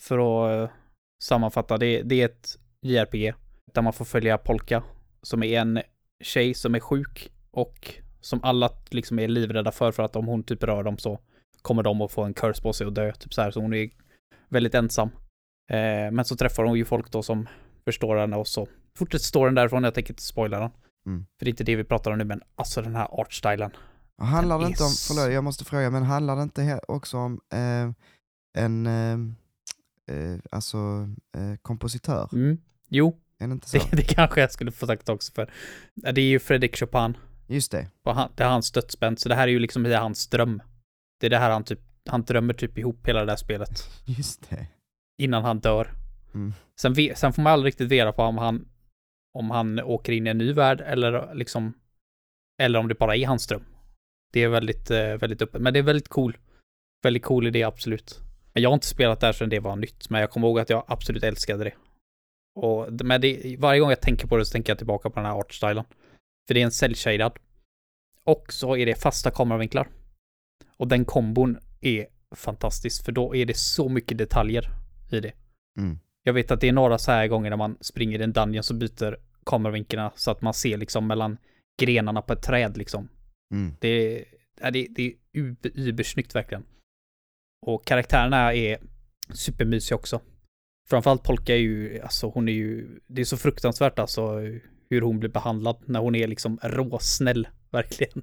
[0.00, 0.74] för att eh,
[1.22, 3.34] sammanfatta, det, det är ett JRPG
[3.74, 4.82] där man får följa Polka
[5.22, 5.82] som är en
[6.22, 7.94] tjej som är sjuk och
[8.26, 11.18] som alla liksom är livrädda för för att om hon typ rör dem så
[11.62, 13.50] kommer de att få en curse på sig och dö, typ så här.
[13.50, 13.90] Så hon är
[14.48, 15.08] väldigt ensam.
[15.70, 17.48] Eh, men så träffar hon ju folk då som
[17.84, 19.84] förstår henne och så fortsätter storyn därifrån.
[19.84, 20.70] Jag tänker inte spoila den.
[21.06, 21.26] Mm.
[21.38, 23.70] För det är inte det vi pratar om nu, men alltså den här artstylen.
[24.18, 27.90] Handlar det inte om, förlåt jag måste fråga, men handlar det inte också om eh,
[28.58, 29.18] en eh,
[30.16, 30.78] eh, alltså,
[31.36, 32.28] eh, kompositör?
[32.32, 32.58] Mm.
[32.88, 33.78] Jo, Är det inte så?
[33.78, 35.50] det, det kanske jag skulle få sagt också för.
[35.94, 37.16] Det är ju Fredrik Chopin.
[37.46, 37.88] Just det.
[38.04, 40.62] Han, det är hans dödsbänd, så det här är ju liksom det är hans dröm.
[41.20, 43.90] Det är det här han typ, han drömmer typ ihop hela det där spelet.
[44.04, 44.66] Just det.
[45.18, 45.90] Innan han dör.
[46.34, 46.54] Mm.
[46.80, 48.68] Sen, sen får man aldrig riktigt veta på om han,
[49.34, 51.72] om han åker in i en ny värld eller liksom,
[52.62, 53.64] eller om det bara är hans dröm.
[54.32, 56.36] Det är väldigt, eh, väldigt öppet, men det är väldigt cool.
[57.02, 58.20] Väldigt cool idé, absolut.
[58.52, 60.70] Men jag har inte spelat där sedan det var nytt, men jag kommer ihåg att
[60.70, 61.72] jag absolut älskade det.
[62.54, 65.26] Och, men det, varje gång jag tänker på det så tänker jag tillbaka på den
[65.26, 65.84] här artstylen.
[66.46, 67.32] För det är en cell-shaded.
[68.24, 69.88] Och så är det fasta kameravinklar.
[70.76, 74.68] Och den kombon är fantastisk, för då är det så mycket detaljer
[75.10, 75.32] i det.
[75.78, 75.98] Mm.
[76.22, 78.62] Jag vet att det är några så här gånger när man springer i en dungeon
[78.62, 81.38] så byter kameravinklarna så att man ser liksom mellan
[81.80, 83.08] grenarna på ett träd liksom.
[83.54, 83.74] Mm.
[83.80, 83.88] Det
[84.60, 86.64] är, det, det är uber, ubersnyggt verkligen.
[87.66, 88.78] Och karaktärerna är
[89.34, 90.20] supermysiga också.
[90.88, 94.40] Framförallt Polka är ju, alltså hon är ju, det är så fruktansvärt alltså
[94.90, 98.22] hur hon blir behandlad när hon är liksom råsnäll, verkligen.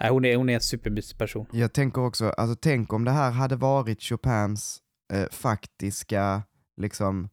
[0.00, 1.46] Nej, hon är, hon är en supermysig person.
[1.52, 4.78] Jag tänker också, alltså tänk om det här hade varit Chopins
[5.12, 6.42] eh, faktiska
[6.80, 7.28] liksom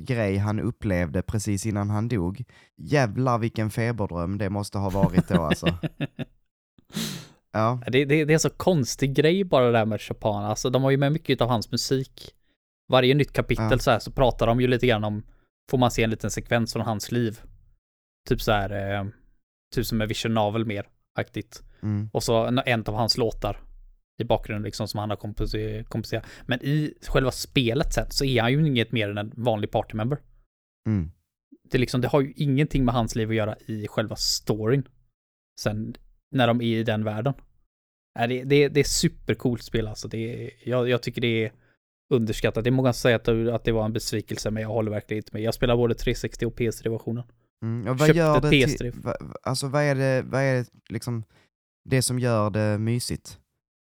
[0.00, 2.44] grej han upplevde precis innan han dog.
[2.76, 5.66] Jävlar vilken feberdröm det måste ha varit då alltså.
[7.52, 10.30] Ja, Det, det, det är en så konstig grej bara det där med Chopin.
[10.30, 12.34] Alltså de har ju med mycket av hans musik.
[12.88, 13.78] Varje nytt kapitel Ja.
[13.78, 15.22] så här så pratar de ju lite grann om,
[15.70, 17.40] får man se en liten sekvens från hans liv.
[18.28, 19.06] Typ så här, eh,
[19.74, 21.62] typ som en vision novel mer, aktigt.
[21.82, 23.60] mm, Och så en, en av hans låtar
[24.18, 25.16] i bakgrunden liksom som han har
[25.84, 26.26] komposerat.
[26.46, 30.18] Men i själva spelet sen så är han ju inget mer än en vanlig partymember.
[30.86, 31.10] mm.
[31.70, 34.88] Det, liksom, det har ju ingenting med hans liv att göra i själva storyn.
[35.60, 35.94] Sen
[36.30, 37.34] när de är i den världen.
[38.18, 40.08] Nej, det, det, det är supercoolt spel alltså.
[40.08, 41.52] Det jag, jag tycker det är
[42.14, 42.64] underskattat.
[42.64, 44.90] Det är många som säger att det, att det var en besvikelse, men jag håller
[44.90, 45.42] verkligen inte med.
[45.42, 47.24] Jag spelar både 360 och PS3-versionen.
[47.64, 47.88] Mm.
[47.92, 48.76] Och vad Köpte gör det PS3.
[48.78, 51.24] till, va, alltså vad är det, vad är det liksom
[51.84, 53.38] det som gör det mysigt?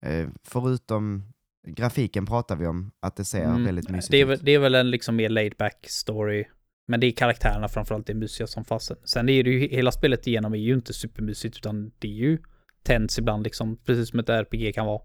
[0.07, 1.22] Eh, förutom
[1.68, 4.40] grafiken pratar vi om, att det ser Mm, väldigt mysigt Det är, ut.
[4.44, 6.44] det är väl en liksom mer laid back story.
[6.90, 8.96] Men det är karaktärerna framförallt det är mysiga som fasen.
[9.04, 12.38] Sen är det ju, hela spelet igenom är ju inte supermysigt utan det är ju
[12.83, 15.00] tens ibland liksom, precis som ett RPG kan vara.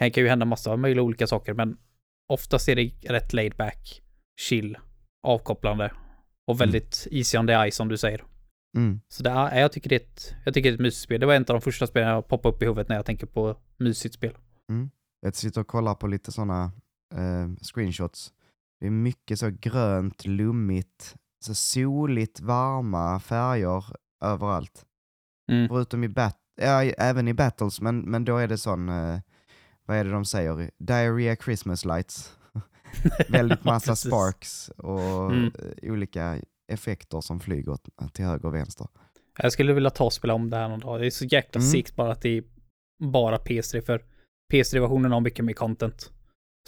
[0.00, 1.76] Här kan ju hända massa möjliga olika saker men
[2.28, 4.02] oftast är det rätt laid back,
[4.40, 4.78] chill,
[5.26, 5.92] avkopplande
[6.46, 8.24] och väldigt easy on the eye som du säger.
[8.76, 9.00] Mm.
[9.08, 11.20] Så det är, jag tycker det är ett, jag tycker det är ett mysigt spel.
[11.20, 13.26] Det var en av de första spelen jag poppade upp i huvudet när jag tänker
[13.26, 14.34] på mysigt spel.
[15.20, 16.72] Jag sitter och kollar på lite sådana
[17.14, 18.32] eh, screenshots.
[18.80, 23.84] Det är mycket så grönt, lummigt, så soligt, varma färger
[24.24, 24.86] överallt.
[25.52, 25.68] Mm.
[25.68, 29.18] Förutom i bat ja, även i battles, men, men då är det sån, eh,
[29.86, 30.70] vad är det de säger?
[30.78, 32.36] Diarrhea Christmas lights.
[33.28, 35.52] Väldigt massa sparks och Mm.
[35.82, 36.38] olika
[36.72, 38.86] effekter som flyger åt- till höger och vänster.
[39.38, 41.00] Jag skulle vilja ta och spela om det här någon dag.
[41.00, 41.70] Det är så jäkla Mm.
[41.70, 42.44] segt bara att det är
[43.04, 44.04] bara PS3 för
[44.52, 46.10] PS3-versionen har mycket mer content.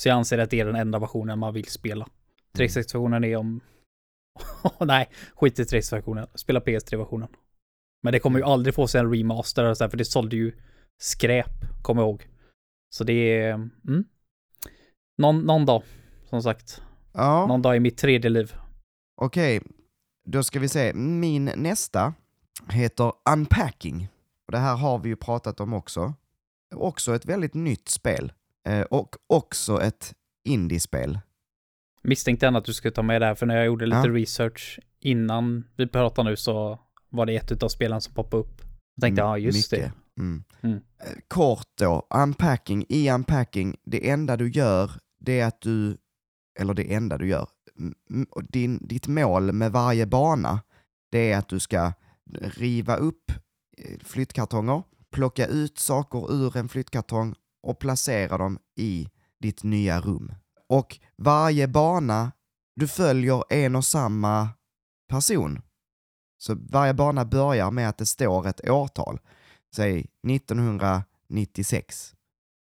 [0.00, 2.08] Så jag anser att det är den enda versionen man vill spela.
[2.58, 3.60] 360-versionen är om...
[4.80, 6.26] Nej, skit i 360-versionen.
[6.34, 7.28] Spela PS3-versionen.
[8.02, 10.52] Men det kommer ju aldrig få sig en remaster så här, för det sålde ju
[11.02, 12.28] skräp, kommer jag ihåg.
[12.94, 13.52] Så det är...
[13.54, 14.04] Mm.
[15.22, 15.82] Någon, någon dag,
[16.28, 16.82] som sagt.
[17.12, 18.54] Ja, Någon dag i mitt tredje liv.
[19.20, 19.60] okej.
[20.24, 20.92] Då ska vi se.
[20.94, 22.14] Min nästa
[22.70, 24.08] heter Unpacking.
[24.46, 26.14] Och det här har vi ju pratat om också.
[26.74, 28.32] Också ett väldigt nytt spel.
[28.68, 30.14] Eh, och också ett
[30.44, 31.18] indiespel.
[32.02, 34.14] Misstänkte gärna att du skulle ta med det här, för när jag gjorde lite Ja.
[34.14, 38.62] research innan vi pratade nu så var det ett utav spelen som poppade upp.
[38.94, 39.92] Jag tänkte, Mm, ja just mycket.
[40.20, 40.44] Mm.
[40.60, 40.76] Mm.
[40.76, 42.84] Eh, Kort då, unpacking.
[42.88, 45.96] I unpacking, det enda du gör, det är att du,
[46.58, 47.48] eller det enda du gör,
[48.48, 50.60] din, ditt mål med varje bana,
[51.10, 51.92] det är att du ska
[52.40, 53.32] riva upp
[53.78, 59.08] eh, flyttkartonger, plocka ut saker ur en flyttkartong och placera dem i
[59.40, 60.32] ditt nya rum.
[60.68, 62.32] Och varje bana,
[62.76, 64.48] du följer en och samma
[65.08, 65.62] person.
[66.38, 69.20] Så varje bana börjar med att det står ett årtal.
[69.76, 72.14] Säg 1996.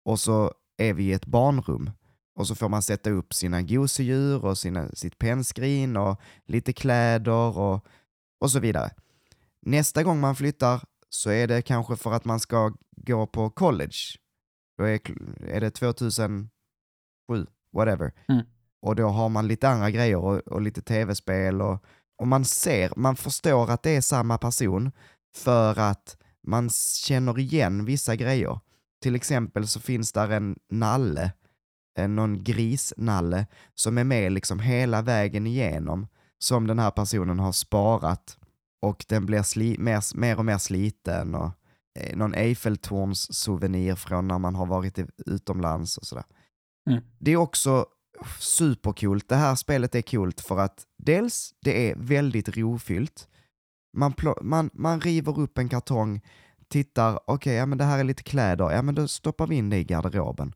[0.05, 1.91] Och så är vi i ett barnrum.
[2.36, 7.58] Och så får man sätta upp sina gosedjur och sina, sitt pennskrin och lite kläder
[7.58, 7.86] och,
[8.39, 8.91] och så vidare.
[9.62, 13.98] Nästa gång man flyttar så är det kanske för att man ska gå på college.
[14.78, 15.00] Då är,
[15.48, 16.50] är det 2007,
[17.74, 18.13] whatever.
[18.28, 18.45] Mm.
[18.82, 21.84] Och då har man lite andra grejer och, och lite tv-spel och,
[22.17, 24.91] och man ser, man förstår att det är samma person
[25.36, 26.17] för att
[26.48, 28.60] man känner igen vissa grejer.
[29.02, 31.32] Till exempel så finns där en nalle,
[31.97, 36.08] någon grisnalle, som är med liksom hela vägen igenom,
[36.39, 38.38] som den här personen har sparat
[38.81, 41.51] och den blir sli, mer, mer och mer sliten och
[41.99, 46.25] eh, någon Eiffeltorns souvenir från när man har varit i, utomlands och sådär.
[46.89, 47.03] Mm.
[47.19, 47.86] Det är också
[48.39, 49.29] supercoolt.
[49.29, 53.27] Det här spelet är coolt för att dels det är väldigt rofyllt.
[53.97, 56.21] Man, man, man river upp en kartong,
[56.67, 59.55] tittar, okej, okay, ja men det här är lite kläder, ja men då stoppar vi
[59.55, 60.53] in det i garderoben.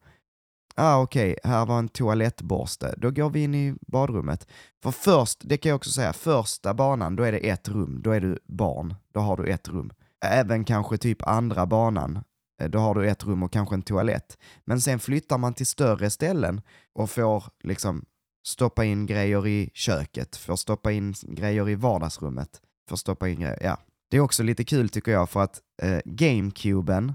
[0.81, 2.93] Ah, okej, okay, här var en toalettborste.
[2.97, 4.47] Då går vi in i badrummet.
[4.83, 8.01] För först, det kan jag också säga, första banan, då är det ett rum.
[8.03, 8.95] Då är du barn.
[9.13, 9.91] Då har du ett rum.
[10.25, 12.19] Även kanske typ andra banan,
[12.61, 14.37] eh, då har du ett rum och kanske en toalett.
[14.65, 16.61] Men sen flyttar man till större ställen
[16.93, 18.05] och får liksom
[18.47, 23.59] stoppa in grejer i köket, får stoppa in grejer i vardagsrummet, får stoppa in grejer,
[23.61, 23.77] ja.
[24.11, 27.13] Det är också lite kul tycker jag för att eh, GameCuben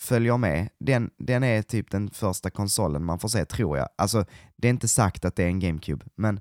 [0.00, 0.68] följer med.
[0.80, 3.88] Den, den är typ den första konsolen man får se, tror jag.
[3.98, 4.24] Alltså,
[4.56, 6.40] det är inte sagt att det är en GameCube, men,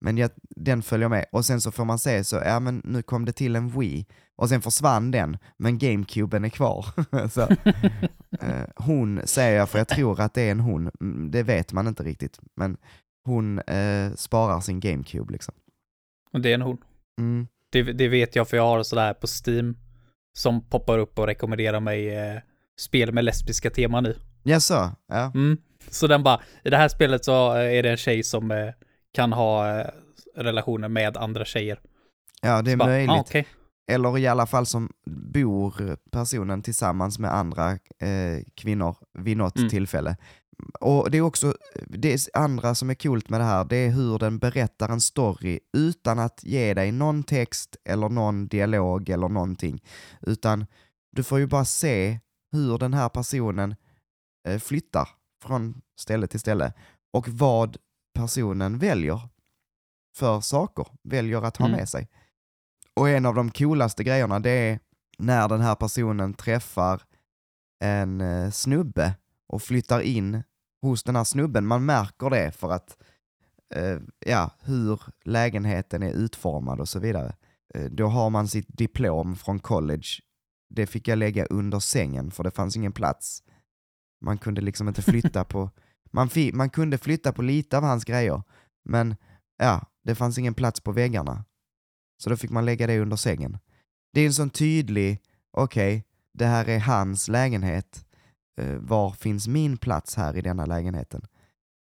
[0.00, 1.24] men jag, den följer med.
[1.32, 4.06] Och sen så får man se så, ja men nu kom det till en Wii,
[4.36, 6.86] och sen försvann den, men GameCuben är kvar.
[7.28, 7.40] så,
[8.46, 11.72] eh, hon säger jag, för jag tror att det är en hon, mm, det vet
[11.72, 12.76] man inte riktigt, men
[13.24, 15.54] hon eh, sparar sin GameCube liksom.
[16.32, 16.78] Och det är en hon?
[17.20, 17.46] Mm.
[17.72, 19.76] Det, det, vet jag för jag har sådär på Steam
[20.38, 22.40] som poppar upp och rekommenderar mig eh,
[22.80, 24.14] spel med lesbiska teman i.
[24.42, 24.90] Ja, så?
[25.08, 25.32] Ja.
[25.34, 25.58] Mm.
[25.90, 28.68] Så den bara, i det här spelet så är det en tjej som eh,
[29.14, 29.86] kan ha eh,
[30.36, 31.78] relationer med andra tjejer.
[32.42, 33.10] Ja, det är bara, möjligt.
[33.10, 33.44] Ah, okay.
[33.92, 34.90] Eller i alla fall som
[35.34, 39.68] bor personen tillsammans med andra eh, kvinnor vid något Mm.
[39.70, 40.16] tillfälle.
[40.80, 41.54] Och det är också,
[41.86, 45.60] det andra som är coolt med det här, det är hur den berättar en story
[45.76, 49.82] utan att ge dig någon text eller någon dialog eller någonting.
[50.20, 50.66] Utan
[51.12, 52.18] du får ju bara se
[52.52, 53.74] hur den här personen
[54.48, 55.08] eh, flyttar
[55.42, 56.72] från ställe till ställe
[57.12, 57.76] och vad
[58.14, 59.28] personen väljer
[60.16, 61.78] för saker, väljer att ha Mm.
[61.78, 62.08] med sig.
[62.94, 64.80] Och en av de coolaste grejerna det är
[65.18, 67.02] när den här personen träffar
[67.84, 69.14] en eh, snubbe
[69.46, 70.42] och flyttar in
[70.82, 71.66] hos den här snubben.
[71.66, 72.98] Man märker det för att,
[73.74, 77.36] eh, ja, hur lägenheten är utformad och så vidare.
[77.74, 80.06] Eh, då har man sitt diplom från college.
[80.74, 83.42] Det fick jag lägga under sängen för det fanns ingen plats.
[84.24, 85.70] Man kunde liksom inte flytta på,
[86.12, 88.42] man, fi, man kunde flytta på lite av hans grejer,
[88.84, 89.16] men
[89.58, 91.44] ja, det fanns ingen plats på väggarna.
[92.22, 93.58] Så då fick man lägga det under sängen.
[94.12, 98.06] Det är en sån tydlig, okej, det här är hans lägenhet.
[98.60, 101.26] Eh, var finns min plats här i denna lägenheten?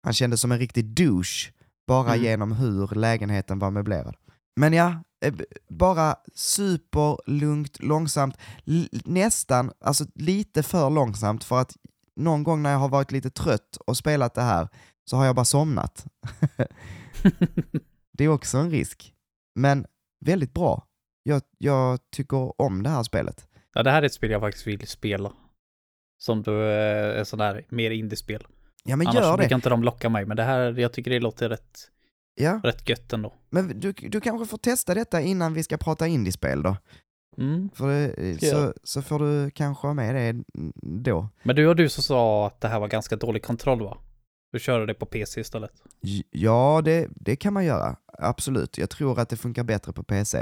[0.04, 1.52] Han kändes som en riktig douche
[1.88, 2.24] bara Mm.
[2.24, 4.16] genom hur lägenheten var möblerad.
[4.60, 5.34] Men ja, eh,
[5.70, 11.76] bara superlugnt, långsamt, L- nästan, alltså lite för långsamt för att
[12.16, 14.68] någon gång när jag har varit lite trött och spelat det här
[15.10, 16.06] så har jag bara somnat.
[18.18, 19.14] det är också en risk.
[19.56, 19.86] Men
[20.26, 20.86] väldigt bra.
[21.24, 23.48] Jag, jag tycker om det här spelet.
[23.74, 25.34] Ja, det här är ett spel jag faktiskt vill spela.
[26.18, 28.48] Som du eh, är sån där mer indiespel.
[28.84, 29.56] Ja men Annars gör brukar det.
[29.56, 31.80] inte de locka mig, men det här, jag tycker det låter rätt,
[32.40, 32.60] Ja.
[32.64, 33.34] rätt gött ändå.
[33.50, 36.78] Men du, du kanske får testa detta innan vi ska prata indiespel då.
[37.38, 37.70] Mm.
[37.76, 40.44] För det, så, så får du kanske ha med det
[41.02, 41.30] då.
[41.44, 43.98] Men du och du som sa att det här var ganska dålig kontroll va?
[44.52, 45.72] Du körde det på PC istället.
[46.32, 47.96] Ja, det, det kan man göra.
[48.18, 48.78] Absolut.
[48.78, 50.38] Jag tror att det funkar bättre på PC.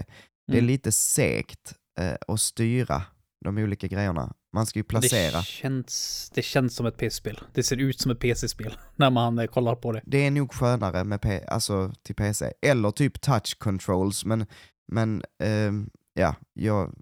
[0.47, 0.65] Det är Mm.
[0.67, 3.03] lite segt eh, att styra
[3.45, 4.33] de olika grejerna.
[4.53, 5.37] Man ska ju placera.
[5.37, 7.39] Det känns, det känns som ett PC-spel.
[7.53, 10.01] Det ser ut som ett PC-spel när man eh, kollar på det.
[10.05, 12.53] Det är nog skönare med P- alltså, till PC.
[12.61, 14.45] Eller typ touch controls, men,
[14.91, 16.95] men ehm, ja, jag,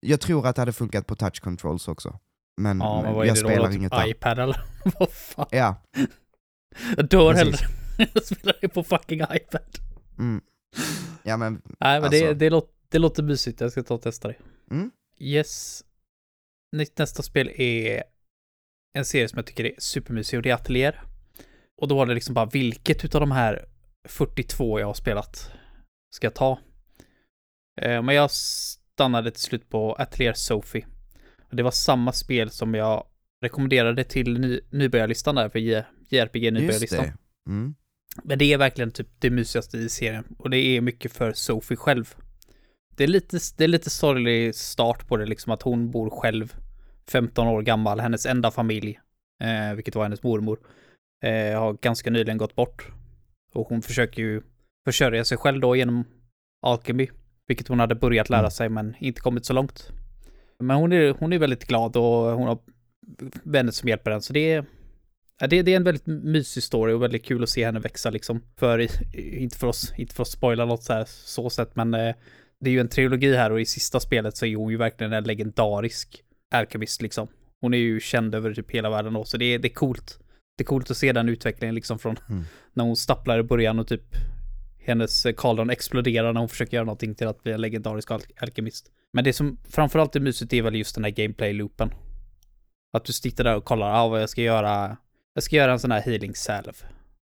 [0.00, 2.18] jag tror att det hade funkat på touch controls också.
[2.60, 3.48] Men, Ja, men vad är jag det då?
[3.48, 4.08] spelar Typ inget där.
[4.08, 4.60] iPad eller?
[4.98, 5.46] vad fan?
[5.50, 5.82] Ja,
[6.96, 7.60] Jag dör Precis.
[7.60, 8.10] hellre.
[8.14, 9.78] jag spelar det på fucking iPad.
[10.18, 10.40] mm.
[11.22, 13.60] ja men Nej, men det, Alltså- det, låter, det låter mysigt.
[13.60, 14.34] Jag ska ta och testa det.
[14.70, 14.90] Mm.
[15.18, 15.84] Yes.
[16.72, 18.02] Nästa spel är
[18.94, 21.02] en serie som jag tycker är supermysig och det är Atelier.
[21.80, 23.68] Och då var det liksom bara vilket utav de här
[24.08, 25.52] 42 jag har spelat
[26.14, 26.58] ska jag ta?
[27.80, 30.86] Eh, Men jag stannade till slut på Atelier Sophie.
[31.50, 33.06] Och det var samma spel som jag
[33.44, 35.58] rekommenderade till ny, nybörjarlistan där för
[36.08, 37.04] JRPG nu på Just listan.
[37.04, 37.16] det.
[37.50, 37.74] Mm.
[38.24, 40.24] Men det är verkligen typ det mysigaste i serien.
[40.38, 42.14] Och det är mycket för Sophie själv.
[42.96, 46.54] Det är lite, det är lite sorglig start på det, liksom att hon bor själv.
[47.08, 49.00] 15 år gammal, hennes enda familj,
[49.42, 50.58] eh, vilket var hennes mormor,
[51.24, 52.88] eh, har ganska nyligen gått bort.
[53.54, 54.42] Och hon försöker ju
[54.86, 56.04] försörja sig själv då genom
[56.66, 57.10] alkemi,
[57.46, 58.50] vilket hon hade börjat lära Mm.
[58.50, 59.90] sig men inte kommit så långt.
[60.58, 62.58] Men hon är, hon är väldigt glad och hon har
[63.42, 64.64] vänner som hjälper henne, så det är
[65.40, 68.10] Ja, det, det är en väldigt mysig story och väldigt kul att se henne växa
[68.10, 68.42] liksom.
[68.56, 72.14] För, inte för oss, inte för att spoila något så här så sätt, men eh,
[72.64, 75.12] det är ju en trilogi här och i sista spelet så är hon ju verkligen
[75.12, 76.22] en legendarisk
[76.54, 77.28] alkemist liksom.
[77.60, 80.18] Hon är ju känd över typ hela världen då, så det är, det är coolt.
[80.56, 82.44] Det är coolt att se den utvecklingen liksom från Mm.
[82.72, 84.04] när hon stapplar i början och typ
[84.86, 88.22] hennes eh, kaldron exploderar när hon försöker göra någonting till att bli en legendarisk al-
[88.36, 88.90] alkemist.
[89.12, 91.90] Men det som framförallt är mysigt är väl just den här gameplay-loopen.
[92.92, 94.96] Att du sitter där och kollar, ja ah, vad jag ska göra.
[95.34, 96.72] Jag ska göra en sån här healing salve.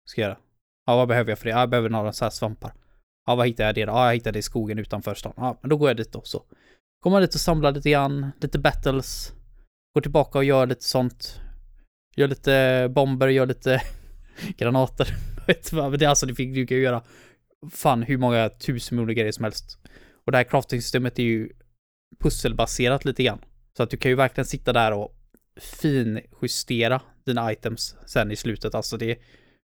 [0.04, 0.38] Ska jag göra.
[0.86, 1.50] Ja, vad behöver jag för det?
[1.50, 2.72] Ja, jag behöver några så här svampar.
[3.28, 3.92] Ja, vad hittar jag det då?
[3.92, 5.32] Ja, jag hittade det i skogen utanför stan.
[5.36, 6.42] Ja, men då går jag dit då så.
[7.02, 9.32] Går man dit och samlar lite grann, lite battles.
[9.94, 11.40] Går tillbaka och gör lite sånt.
[12.16, 13.82] Gör lite bomber, gör lite
[14.56, 15.08] granater.
[15.72, 17.02] Men det, alltså, det fick du kan ju göra
[17.70, 19.78] fan hur många tusen miljoner grejer som helst.
[20.26, 21.50] Och det här crafting-systemet är ju
[22.20, 23.40] pusselbaserat lite grann.
[23.76, 25.14] Så att du kan ju verkligen sitta där och
[25.56, 28.74] finjustera dina items sen i slutet.
[28.74, 29.18] Alltså det,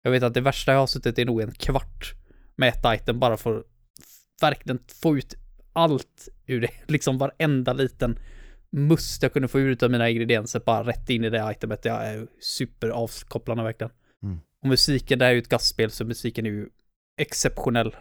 [0.02, 2.14] jag vet att det värsta jag har suttit är nog en kvart
[2.58, 3.66] med ett item bara för att
[4.40, 5.34] verkligen få ut
[5.72, 6.70] allt ur det.
[6.86, 8.18] Liksom varenda liten
[8.70, 11.82] must jag kunde få ut av mina ingredienser bara rätt in i det itemet.
[11.82, 13.92] Det är superavkopplande verkligen.
[14.22, 14.40] Mm.
[14.62, 16.68] Och musiken, det här är ju ett gastspel så musiken är ju
[17.20, 17.96] exceptionell.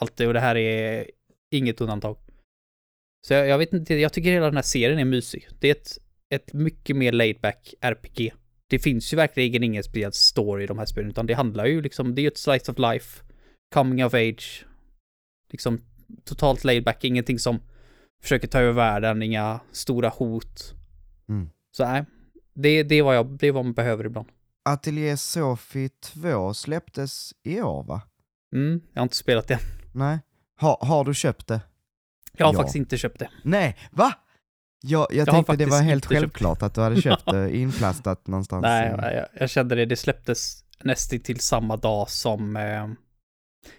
[0.00, 1.10] Alltid och det här är
[1.50, 2.16] inget undantag.
[3.26, 5.48] Så jag, jag vet inte, jag tycker hela den här serien är mysig.
[5.60, 5.98] Det är ett,
[6.34, 8.32] ett mycket mer laid back RPG.
[8.70, 11.82] Det finns ju verkligen ingen speciell story i de här spelen, utan det handlar ju
[11.82, 13.22] liksom, det är ju ett slice of life,
[13.72, 14.66] coming of age,
[15.50, 15.80] liksom
[16.24, 17.60] totalt laid back, ingenting som
[18.22, 20.74] försöker ta över världen, inga stora hot.
[21.28, 21.50] Mm.
[21.76, 22.04] Så nej,
[22.54, 24.28] det, det, är vad jag, det är vad man behöver ibland.
[24.64, 28.02] Atelier Sophie 2 släpptes i år va?
[28.54, 29.58] Mm, jag har inte spelat det.
[29.92, 30.18] Nej.
[30.60, 31.60] Ha, har du köpt det?
[32.36, 32.58] Jag har Ja.
[32.58, 33.30] faktiskt inte köpt det.
[33.44, 34.12] Nej, va?
[34.82, 38.62] Jag, jag, har tänkte det var helt självklart att du hade köpt det inplastat någonstans.
[38.62, 39.86] Nej, jag, jag kände det.
[39.86, 42.88] Det släpptes nästan till samma dag som eh,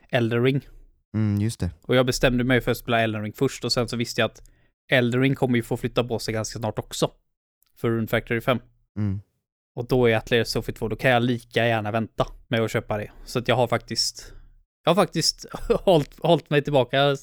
[0.10, 0.68] Elden Ring.
[1.14, 1.72] Mm, just det.
[1.82, 4.26] Och jag bestämde mig för att spela Elden Ring först och sen så visste jag
[4.26, 4.42] att
[4.92, 7.12] Elden Ring kommer ju få flytta på sig ganska snart också.
[7.78, 8.60] För Rune Factory 5.
[8.98, 9.22] Mm.
[9.76, 12.98] Och då är Atelier Sophie 2, då kan jag lika gärna vänta med att köpa
[12.98, 13.12] det.
[13.26, 14.34] Så att jag har faktiskt
[14.84, 17.16] jag har faktiskt hållit, hållit mig tillbaka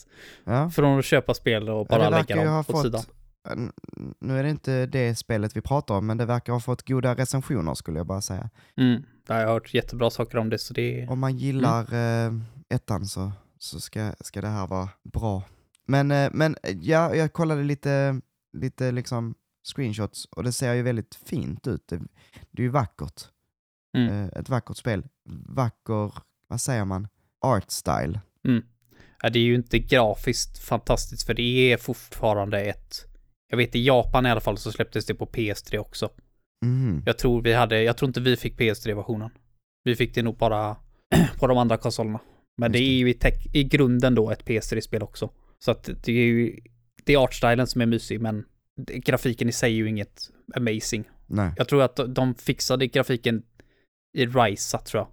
[0.44, 0.70] Ja.
[0.70, 3.02] från att köpa spel och bara lägga dem åt fått, sidan.
[3.50, 3.72] N-
[4.20, 7.14] nu är det inte det spelet vi pratar om, men det verkar ha fått goda
[7.14, 8.50] recensioner skulle jag bara säga.
[8.76, 9.02] Mm.
[9.28, 11.06] Jag har hört jättebra saker om det, så det.
[11.08, 12.32] Om man gillar eh,
[12.68, 15.42] ettan så, så ska, ska det här vara bra.
[15.86, 18.20] Men, eh, men eh, ja, jag kollade lite,
[18.52, 19.34] lite liksom
[19.74, 21.88] screenshots och det ser ju väldigt fint ut.
[21.88, 21.96] Det,
[22.50, 23.22] det är ju vackert.
[23.96, 24.08] Mm.
[24.12, 25.06] Eh, ett vackert spel.
[25.48, 26.12] Vacker,
[26.48, 27.08] vad säger man,
[27.40, 28.20] art style.
[29.22, 33.04] Ja, det är ju inte grafiskt fantastiskt för det är fortfarande ett...
[33.50, 36.10] Jag vet i Japan i alla fall så släpptes det på PS3 också.
[36.64, 37.02] Mhm.
[37.06, 39.30] Jag tror vi hade, jag tror inte vi fick PS3-versionen.
[39.84, 40.76] Vi fick det nog bara
[41.38, 42.20] på de andra konsolerna.
[42.56, 42.84] Men det det.
[42.84, 45.30] är ju i, tech, i grunden då ett PS3-spel också.
[45.58, 46.60] Så att det är ju,
[47.04, 48.44] det är artstylen som är mysig men
[48.94, 51.04] grafiken i sig är ju inget amazing.
[51.26, 51.50] Nej.
[51.56, 53.42] Jag tror att de- de fixade grafiken
[54.18, 55.08] i Risa tror jag.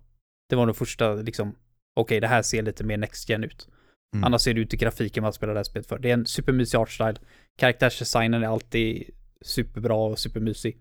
[0.49, 1.55] Det var nog första liksom,
[1.95, 3.67] okej det här ser lite mer next gen ut.
[4.13, 4.23] Mm.
[4.23, 5.99] Annars ser det ut i grafiken man spelar det här spelet för.
[5.99, 7.15] Det är en supermysig artstyle.
[7.57, 9.09] Karaktärsdesignen är alltid
[9.41, 10.77] superbra och supermysig.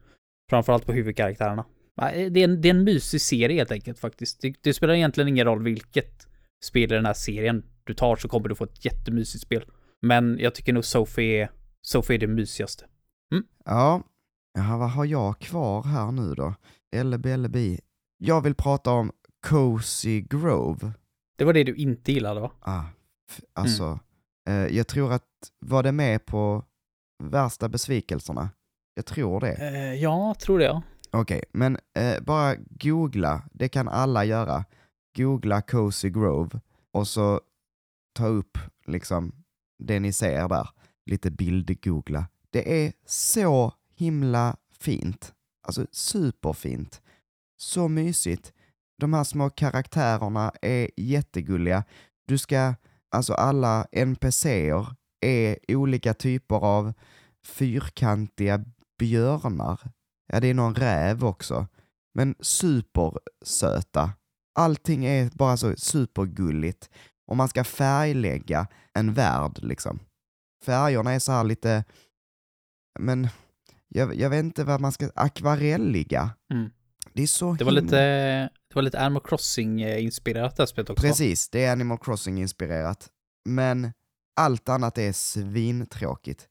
[0.51, 1.64] Framförallt på huvudkaraktärerna.
[1.97, 4.41] Nej, Det är en, det är en mysig serie helt enkelt faktiskt.
[4.41, 6.27] Det, det spelar egentligen ingen roll vilket
[6.64, 9.64] spel i den här serien du tar så kommer du få ett jättemysigt spel.
[10.03, 11.51] Men jag tycker nog Sophie är,
[11.83, 12.85] Sophie är det mysigaste.
[13.64, 14.03] Ja,
[14.55, 16.55] Jaha, vad har jag kvar här nu då?
[17.05, 17.27] LB,
[18.18, 19.12] Jag vill prata om
[19.47, 20.93] Cozy Grove.
[21.37, 22.53] Det var det du inte gillade va?
[22.61, 22.85] Ah,
[23.31, 23.99] f- alltså,
[24.49, 25.25] eh, jag tror att,
[25.61, 26.64] var det med på
[27.22, 28.51] värsta besvikelserna?
[28.95, 29.53] Jag tror det.
[29.53, 30.83] Eh, ja, tror det ja.
[31.11, 34.64] Okej, men eh, bara googla, det kan alla göra.
[35.16, 36.61] Googla Cozy Grove
[36.93, 37.41] och så
[38.14, 39.33] ta upp liksom
[39.79, 40.68] det ni ser där.
[41.11, 42.27] Lite bildgoogla.
[42.51, 45.35] Det är så himla fint.
[45.66, 47.03] Alltså superfint.
[47.57, 48.53] Så mysigt.
[48.99, 51.85] De här små karaktärerna är jättegulliga.
[52.27, 52.75] Du ska,
[53.15, 54.87] alltså alla NPCer
[55.21, 56.93] är olika typer av
[57.47, 58.65] fyrkantiga
[58.99, 59.81] björnar.
[60.33, 61.67] Ja, det är någon räv också.
[62.15, 64.12] men supersöta.
[64.59, 66.91] Allting är bara så supergulligt.
[67.27, 69.99] Och man ska färglägga en värld liksom.
[70.65, 71.85] Färgerna är så här lite,
[72.99, 73.29] men
[73.89, 76.31] jag, jag vet inte vad man ska, akvarelliga.
[76.53, 76.71] Mm.
[77.12, 80.91] Det är så Det var himla- lite, det var lite Animal Crossing-inspirerat det här spelet
[80.91, 81.07] också.
[81.07, 83.09] Precis, det är Animal Crossing-inspirerat.
[83.45, 83.93] Men
[84.37, 86.49] allt annat är svintråkigt.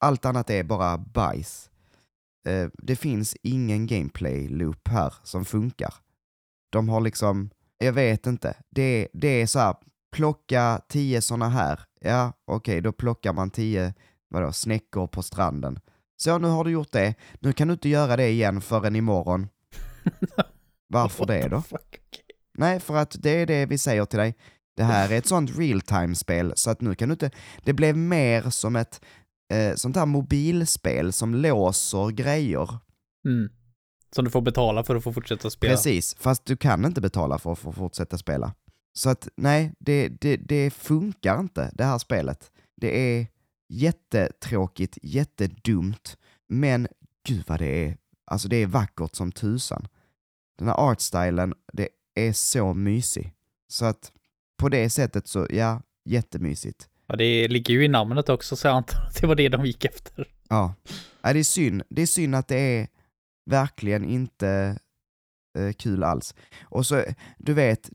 [0.00, 1.70] Allt annat är bara bajs.
[2.48, 5.94] Eh, det finns ingen gameplay-loop här som funkar.
[6.70, 9.74] De har liksom, jag vet inte, det, det är så här,
[10.12, 11.80] plocka tio såna här.
[12.00, 13.94] Ja, okej, då plockar man tio,
[14.28, 15.78] vadå, snäckor på stranden.
[16.16, 17.14] Så, nu har du gjort det.
[17.40, 19.48] Nu kan du inte göra det igen förrän imorgon.
[20.88, 21.62] Varför det då?
[22.58, 24.34] Nej, för att det är det vi säger till dig.
[24.76, 27.30] Det här är ett sånt real time-spel, så att nu kan du inte...
[27.64, 29.00] Det blev mer som ett
[29.52, 32.78] eh, sånt här mobilspel som låser grejer.
[33.28, 33.50] Mm.
[34.14, 35.72] Som du får betala för att få fortsätta spela.
[35.72, 38.54] Precis, fast du kan inte betala för att få fortsätta spela.
[38.92, 42.50] Så att nej, det, det, det funkar inte, det här spelet.
[42.76, 43.26] Det är
[43.68, 46.16] jättetråkigt, jättedumt,
[46.48, 46.88] men
[47.26, 49.88] gud vad det är, alltså det är vackert som tusan.
[50.58, 53.32] Den här artstylen, det är så mysig.
[53.68, 54.12] Så att
[54.56, 56.88] på det sättet så, ja, jättemysigt.
[57.06, 59.66] Ja, det ligger ju i namnet också, så jag antar att det var det de
[59.66, 60.28] gick efter.
[60.48, 60.74] Ja,
[61.22, 61.82] ja det är synd.
[61.88, 62.88] Det är synd att det är
[63.46, 64.78] verkligen inte
[65.58, 66.34] eh, kul alls.
[66.64, 67.04] Och så,
[67.38, 67.90] du vet,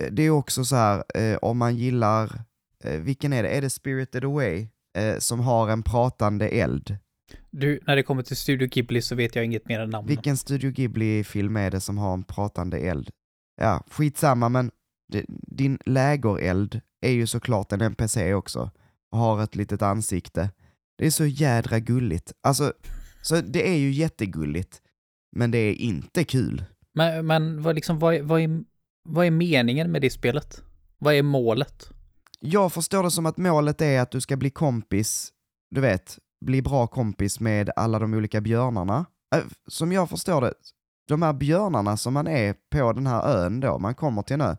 [0.00, 2.42] eh, det är också så här, eh, om man gillar,
[2.84, 3.48] eh, vilken är det?
[3.48, 4.68] Är det Spirited Away?
[4.96, 6.96] Eh, som har en pratande eld.
[7.50, 10.08] Du, när det kommer till Studio Ghibli så vet jag inget mer än namn.
[10.08, 13.10] Vilken Studio Ghibli-film är det som har en pratande eld?
[13.60, 14.70] Ja, skitsamma, men
[15.12, 18.70] det, din lägereld är ju såklart en NPC också
[19.10, 20.50] och har ett litet ansikte.
[20.98, 22.32] Det är så jädra gulligt.
[22.42, 22.72] Alltså,
[23.22, 24.82] så det är ju jättegulligt,
[25.36, 26.64] men det är inte kul.
[26.94, 28.64] Men, men vad, liksom, vad, vad, är,
[29.08, 30.62] vad är meningen med det spelet?
[30.98, 31.90] Vad är målet?
[32.40, 35.32] Jag förstår det som att målet är att du ska bli kompis,
[35.70, 39.06] du vet, bli bra kompis med alla de olika björnarna.
[39.36, 40.52] Äh, Som jag förstår det,
[41.08, 44.40] de här björnarna som man är på den här ön då, man kommer till en
[44.40, 44.56] ö,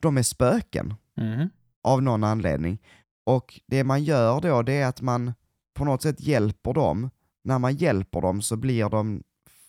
[0.00, 1.48] de är spöken Mhm.
[1.82, 2.78] av någon anledning.
[3.26, 5.32] Och det man gör då, det är att man
[5.74, 7.10] på något sätt hjälper dem.
[7.44, 9.22] När man hjälper dem så blir de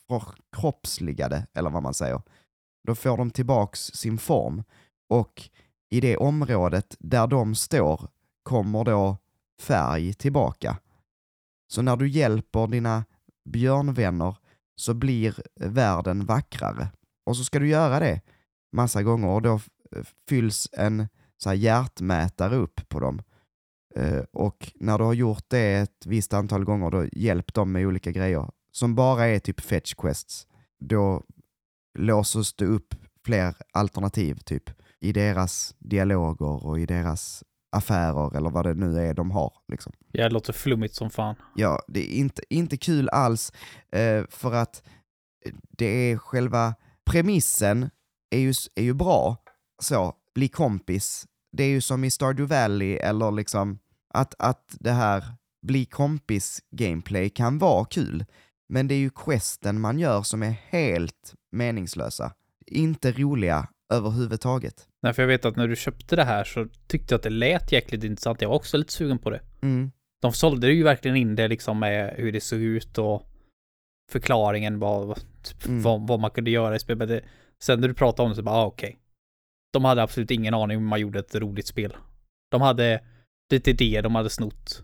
[0.07, 2.21] förkroppsligade, eller vad man säger.
[2.87, 4.63] Då får de tillbaks sin form.
[5.09, 5.49] Och
[5.89, 8.07] i det området där de står
[8.43, 9.17] kommer då
[9.61, 10.77] färg tillbaka.
[11.67, 13.05] Så när du hjälper dina
[13.45, 14.35] björnvänner
[14.75, 16.87] så blir världen vackrare.
[17.25, 18.21] Och så ska du göra det
[18.71, 19.53] massa gånger och då
[19.95, 21.07] eh, fylls en
[21.37, 23.21] så här hjärtmätare upp på dem.
[23.95, 27.87] Eh, och när du har gjort det ett visst antal gånger, då hjälp dem med
[27.87, 30.47] olika grejer som bara är typ fetch quests.
[30.79, 31.23] Då
[31.99, 32.95] låses det upp
[33.25, 39.13] fler alternativ typ i deras dialoger och i deras affärer eller vad det nu är
[39.13, 39.53] de har.
[39.67, 39.93] Liksom.
[40.11, 41.35] Ja, det låter flummigt som fan.
[41.55, 43.51] Ja, det är inte, inte kul alls
[43.91, 44.83] eh, för att
[45.77, 47.89] det är själva premissen
[48.29, 49.37] är ju, är ju bra.
[49.81, 51.27] Så, bli kompis.
[51.51, 53.79] Det är ju som i Stardew Valley eller liksom
[54.13, 55.23] att, att det här
[55.61, 58.25] bli kompis gameplay kan vara kul.
[58.69, 62.31] Men det är ju questen man gör som är helt meningslösa.
[62.65, 64.87] Inte roliga överhuvudtaget.
[65.03, 67.29] Nej, för jag vet att när du köpte det här så tyckte jag att det
[67.29, 68.41] lät jäkligt intressant.
[68.41, 69.41] Jag var också lite sugen på det.
[69.61, 69.91] Mm.
[70.21, 73.23] De sålde ju verkligen in det liksom med hur det såg ut och
[74.11, 75.81] förklaringen vad, typ, Mm.
[75.81, 77.07] vad, vad man kunde göra i spelet.
[77.09, 77.23] Det-
[77.63, 78.97] Sen när du pratade om det så bara, ah, okej.
[79.73, 81.95] De hade absolut ingen aning om hur man gjorde ett roligt spel.
[82.51, 83.03] De hade
[83.51, 84.83] lite idéer de hade snott.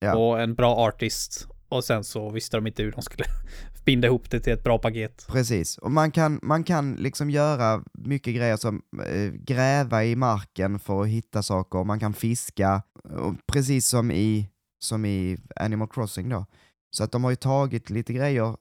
[0.00, 0.16] Ja.
[0.16, 1.48] Och en bra artist.
[1.68, 3.24] Och sen så visste de inte hur de skulle
[3.84, 5.26] binda ihop det till ett bra paket.
[5.28, 10.78] Precis, och man kan, man kan liksom göra mycket grejer som eh, gräva i marken
[10.78, 16.28] för att hitta saker, man kan fiska, och precis som i, som i Animal Crossing
[16.28, 16.46] då.
[16.90, 18.56] Så att de har ju tagit lite grejer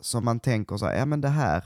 [0.00, 1.64] som man tänker så här, ja men det här,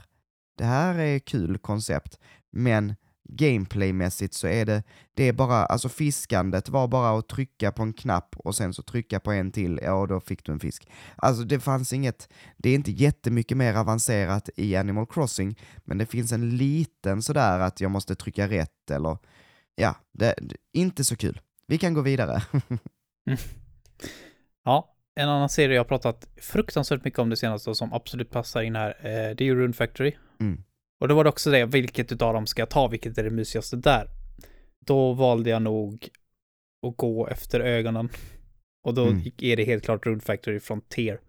[0.57, 2.19] det här är kul koncept,
[2.51, 2.95] men
[3.29, 7.93] gameplaymässigt så är det, det är bara, alltså fiskandet var bara att trycka på en
[7.93, 10.87] knapp och sen så trycka på en till, ja då fick du en fisk.
[11.15, 16.05] Alltså det fanns inget, det är inte jättemycket mer avancerat i Animal Crossing, men det
[16.05, 19.17] finns en liten sådär att jag måste trycka rätt eller
[19.75, 20.35] ja, det,
[20.73, 21.41] inte så kul.
[21.67, 22.41] Vi kan gå vidare.
[24.67, 28.29] Ja, en annan serie jag har pratat fruktansvärt mycket om det senaste och som absolut
[28.29, 30.13] passar in här, eh, det är ju Rune Factory.
[30.39, 30.63] Mm.
[31.01, 33.29] Och då var det också det, vilket utav dem ska jag ta, vilket är det
[33.29, 34.09] mysigaste där?
[34.85, 36.09] Då valde jag nog
[36.87, 38.09] att gå efter ögonen.
[38.83, 39.31] Och då Mm.
[39.37, 41.19] är det helt klart Rune Factory Frontier.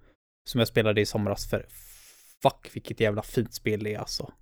[0.48, 1.66] Som jag spelade i somras för
[2.42, 4.32] fuck vilket jävla fint spel det är alltså.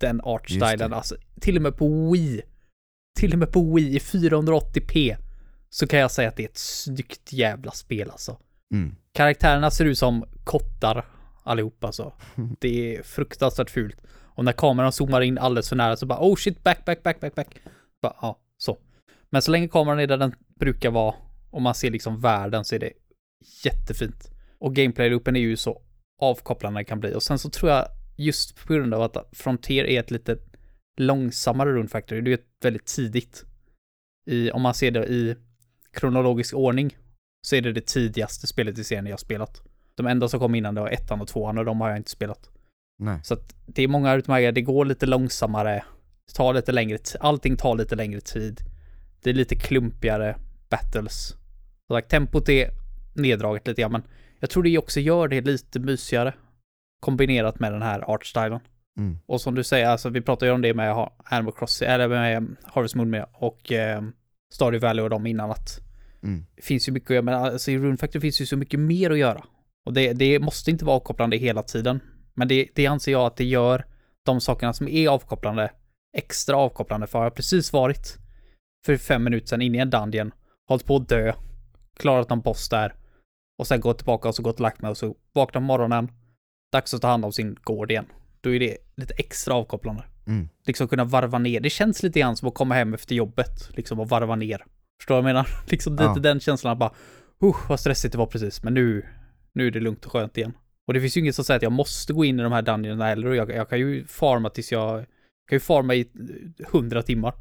[0.00, 2.42] Den artstylen, alltså till och med på Wii.
[3.18, 5.16] Till och med på Wii i 480p.
[5.68, 8.38] Så kan jag säga att det är ett snyggt jävla spel alltså.
[8.74, 8.96] Mm.
[9.12, 11.04] Karaktärerna ser ut som kottar
[11.44, 12.12] allihop alltså.
[12.60, 13.96] Det är fruktansvärt fult.
[14.36, 17.20] Och när kameran zoomar in alldeles för nära så bara oh shit back, back, back,
[17.20, 17.48] back, back.
[18.02, 18.78] Bara, ja, så.
[19.30, 21.14] Men så länge kameran är där den brukar vara
[21.50, 22.92] och man ser liksom världen så är det
[23.64, 24.30] jättefint.
[24.58, 25.82] Och gameplay-loopen är ju så
[26.22, 27.14] avkopplande kan bli.
[27.14, 30.38] Och sen så tror jag just på grund av att Frontier är ett lite
[30.96, 33.44] långsammare Rune Factory, det är ett väldigt tidigt.
[34.30, 35.36] I, om man ser det i
[35.92, 36.96] kronologisk ordning
[37.46, 39.62] så är det det tidigaste spelet i serien jag spelat.
[39.94, 42.10] De enda som kom innan det var ettan och tvåan och de har jag inte
[42.10, 42.50] spelat.
[42.98, 43.18] Nej.
[43.22, 45.84] Så att det är många utmärkare, det går lite långsammare,
[46.34, 48.60] tar lite längre allting tar lite längre tid.
[49.22, 50.36] Det är lite klumpigare
[50.70, 51.28] battles.
[51.88, 52.70] Så sagt, tempot är
[53.14, 54.02] neddraget lite grann, men
[54.40, 56.34] jag tror det också gör det lite mysigare.
[57.00, 58.60] Kombinerat med den här artstylen.
[58.98, 59.18] Mm.
[59.26, 62.56] Och som du säger, alltså vi pratade ju om det med Animal Crossing, eller med
[62.64, 64.02] Harvest Moon med och eh,
[64.52, 65.80] Stardew Valley och dem innan att
[66.22, 66.46] Mm.
[66.56, 68.80] det finns ju mycket att göra, men alltså i Rune Factory finns ju så mycket
[68.80, 69.44] mer att göra.
[69.84, 72.00] Och det, det måste inte vara avkopplande hela tiden.
[72.36, 73.84] Men det, det anser jag att det gör
[74.24, 75.70] de sakerna som är avkopplande
[76.16, 77.06] extra avkopplande.
[77.06, 78.18] För jag har precis varit
[78.86, 80.32] för fem minuter sedan inne i en dungeon,
[80.68, 81.32] hållit på att dö,
[81.96, 82.94] klarat någon boss där
[83.58, 86.10] och sen gått tillbaka och så gått och lagt mig och så vaknar morgonen,
[86.72, 88.06] dags att ta hand om sin gård igen.
[88.40, 90.04] Då är det lite extra avkopplande.
[90.26, 90.48] Mm.
[90.66, 91.60] Liksom kunna varva ner.
[91.60, 94.64] Det känns lite grann som att komma hem efter jobbet, liksom och varva ner.
[95.00, 95.48] Förstår du vad jag menar?
[95.70, 96.14] Liksom lite Ja.
[96.14, 96.92] den känslan att bara,
[97.44, 99.06] uh, vad stressigt det var precis, men nu,
[99.52, 100.52] nu är det lugnt och skönt igen.
[100.86, 102.62] Och det finns ju inget som säger att jag måste gå in i de här
[102.62, 104.98] dungeonerna heller jag, jag kan ju farma tills jag,
[105.48, 106.06] kan ju farma i
[106.72, 107.34] hundra timmar.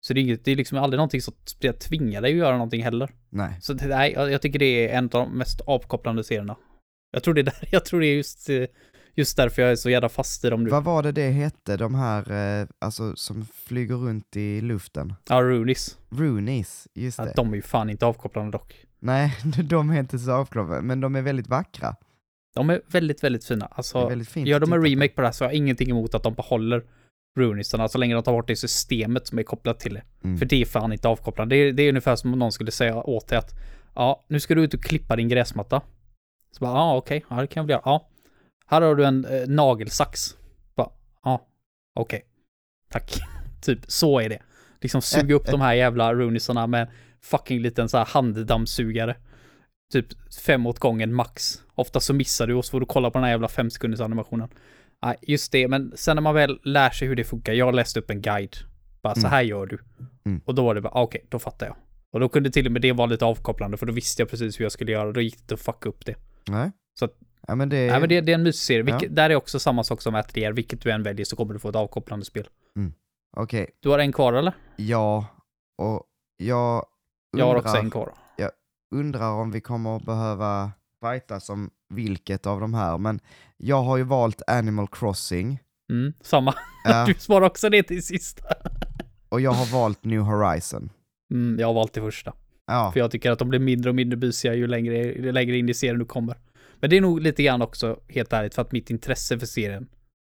[0.00, 1.34] Så det är, inget, det är liksom aldrig någonting som
[1.80, 3.10] tvingar dig att göra någonting heller.
[3.30, 3.58] Nej.
[3.60, 6.56] Så det, nej, jag, jag tycker det är en av de mest avkopplande serierna.
[7.12, 8.48] Jag tror det är där, jag tror det är just,
[9.14, 10.70] just därför jag är så jävla fast i dem nu.
[10.70, 15.14] Vad var det det hette, de här eh, alltså, som flyger runt i luften?
[15.28, 15.98] Ja, Runis.
[16.10, 17.26] Roonies, just det.
[17.26, 18.86] Ja, de är ju fan inte avkopplande dock.
[18.98, 21.96] Nej, de är inte så avkopplade, men de är väldigt vackra.
[22.56, 23.66] De är väldigt, väldigt fina.
[23.66, 26.14] Alltså, väldigt fint gör de en remake på det här så har jag ingenting emot
[26.14, 26.84] att de behåller
[27.36, 30.02] Runisarna så länge de tar bort det systemet som är kopplat till det.
[30.24, 30.38] Mm.
[30.38, 31.56] För det är fan inte avkopplande.
[31.56, 33.54] Det är, det är ungefär som om någon skulle säga åt dig att
[33.94, 35.80] ja, nu ska du ut och klippa din gräsmatta.
[36.50, 37.82] Så bara, ja okej, ja det kan jag väl göra.
[37.84, 38.08] Ja.
[38.66, 40.36] Här har du en eh, nagelsax.
[40.74, 40.90] Bara,
[41.24, 41.46] ja,
[41.94, 42.24] okej.
[42.90, 43.12] Tack.
[43.62, 44.42] typ, så är det.
[44.80, 46.88] Liksom suga upp de här jävla runisarna med
[47.22, 49.16] fucking liten så här handdammsugare.
[49.92, 50.06] Typ
[50.46, 51.62] fem åt gången max.
[51.74, 54.00] Ofta så missar du och så får du kolla på den här jävla fem sekunders
[54.00, 54.48] animationen.
[55.02, 57.52] Nej, just det, men sen när man väl lär sig hur det funkar.
[57.52, 58.56] Jag läste upp en guide.
[59.02, 59.30] Bara så Mm.
[59.30, 59.78] här gör du.
[60.26, 60.40] Mm.
[60.44, 61.76] Och då var det bara, ah, okej, då fattar jag.
[62.12, 64.60] Och då kunde till och med det vara lite avkopplande för då visste jag precis
[64.60, 65.12] hur jag skulle göra.
[65.12, 66.14] Då gick det inte att fucka upp det.
[66.48, 66.70] Nej.
[66.98, 67.18] Så att-
[67.48, 68.82] ja, men det, Nej men det, det är en mysig serie.
[68.82, 69.08] Vilket, Ja.
[69.08, 70.52] Där är också samma sak som Atelier.
[70.52, 72.48] Vilket du än väljer så kommer du få ett avkopplande spel.
[73.36, 74.52] Okej, Du har en kvar eller?
[74.76, 75.26] ja,
[75.78, 76.02] och
[76.36, 76.86] jag
[77.36, 78.14] Jag har undrar, också en kvar.
[78.94, 80.72] Undrar om vi kommer att behöva
[81.04, 83.20] fightas om vilket av de här, men
[83.56, 85.58] jag har ju valt Animal Crossing,
[85.90, 86.54] Mm, samma.
[86.84, 88.44] ja, Du svarar också det till sista.
[89.28, 90.90] och jag har valt New Horizon.
[91.34, 92.32] Mm, jag har valt det första.
[92.66, 95.56] Ja, För jag tycker att de blir mindre och mindre busiga ju längre, ju längre
[95.58, 96.36] in i serien du kommer.
[96.80, 99.88] Men det är nog lite grann också, helt ärligt, för att mitt intresse för serien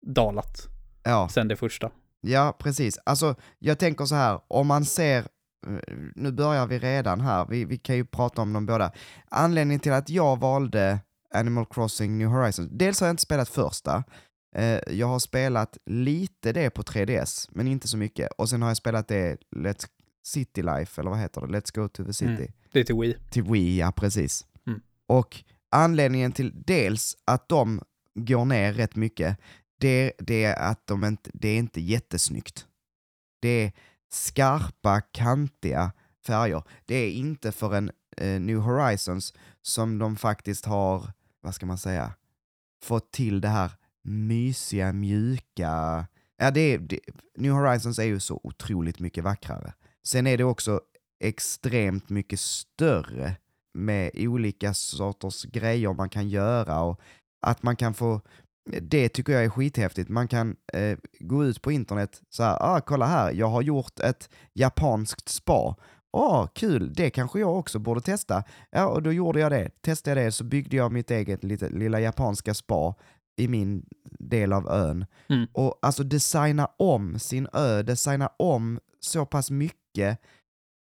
[0.08, 0.68] dalat
[1.04, 1.30] ja.
[1.32, 1.92] sen det första.
[2.22, 2.98] Ja, precis.
[3.06, 5.26] Alltså, jag tänker så här, om man ser,
[6.16, 8.92] nu börjar vi redan här, vi, vi kan ju prata om dem båda.
[9.30, 11.00] Anledningen till att jag valde
[11.34, 14.04] Animal Crossing New Horizons, dels har jag inte spelat första,
[14.56, 18.32] eh, jag har spelat lite det på 3DS, men inte så mycket.
[18.38, 19.88] Och sen har jag spelat det Let's
[20.24, 21.48] City Life, eller vad heter det?
[21.48, 22.32] Let's Go to the City.
[22.32, 22.52] Mm.
[22.72, 23.18] Det är till Wii.
[23.30, 24.46] Till Wii, ja precis.
[24.68, 24.82] Mm.
[25.08, 27.82] Och anledningen till dels att de
[28.16, 29.38] går ner rätt mycket,
[29.80, 32.68] det, det är att de inte, det är inte jättesnyggt.
[33.42, 33.72] Det är
[34.14, 35.92] skarpa, kantiga
[36.26, 36.64] färger.
[36.86, 41.78] Det är inte för en eh, New Horizons som de faktiskt har, vad ska man
[41.78, 42.14] säga,
[42.84, 43.72] fått till det här
[44.04, 46.06] mysiga, mjuka.
[46.38, 47.00] Ja, det är, det,
[47.38, 49.74] New Horizons är ju så otroligt mycket vackrare.
[50.04, 50.82] Sen är det också
[51.20, 53.36] extremt mycket större
[53.74, 57.02] med olika sorters grejer man kan göra och
[57.42, 58.22] att man kan få
[58.66, 60.10] det tycker jag är skithäftigt.
[60.10, 64.00] Man kan eh, gå ut på internet så här, ah, kolla här, jag har gjort
[64.00, 65.76] ett japanskt spa.
[66.14, 68.44] Åh, kul, det kanske jag också borde testa.
[68.72, 69.82] Ja, och då gjorde jag det.
[69.82, 72.96] Testade jag det så byggde jag mitt eget lite, lilla japanska spa
[73.38, 75.06] i min del av ön.
[75.30, 75.48] Mm.
[75.54, 80.20] Och alltså designa om sin ö, designa om så pass mycket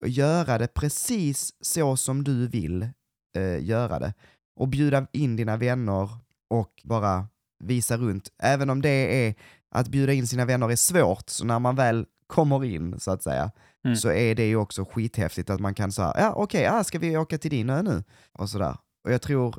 [0.02, 2.88] och göra det precis så som du vill
[3.36, 4.14] eh, göra det.
[4.56, 6.08] Och bjuda in dina vänner
[6.50, 7.28] och bara
[7.60, 8.28] visa runt.
[8.38, 9.34] Även om det är
[9.70, 13.22] att bjuda in sina vänner är svårt, så när man väl kommer in så att
[13.22, 13.50] säga,
[13.84, 13.96] Mm.
[13.96, 17.16] så är det ju också skithäftigt att man kan säga, ja okej, ah, ska vi
[17.16, 18.04] åka till din ö nu?
[18.32, 18.76] Och sådär.
[19.04, 19.56] Och jag tror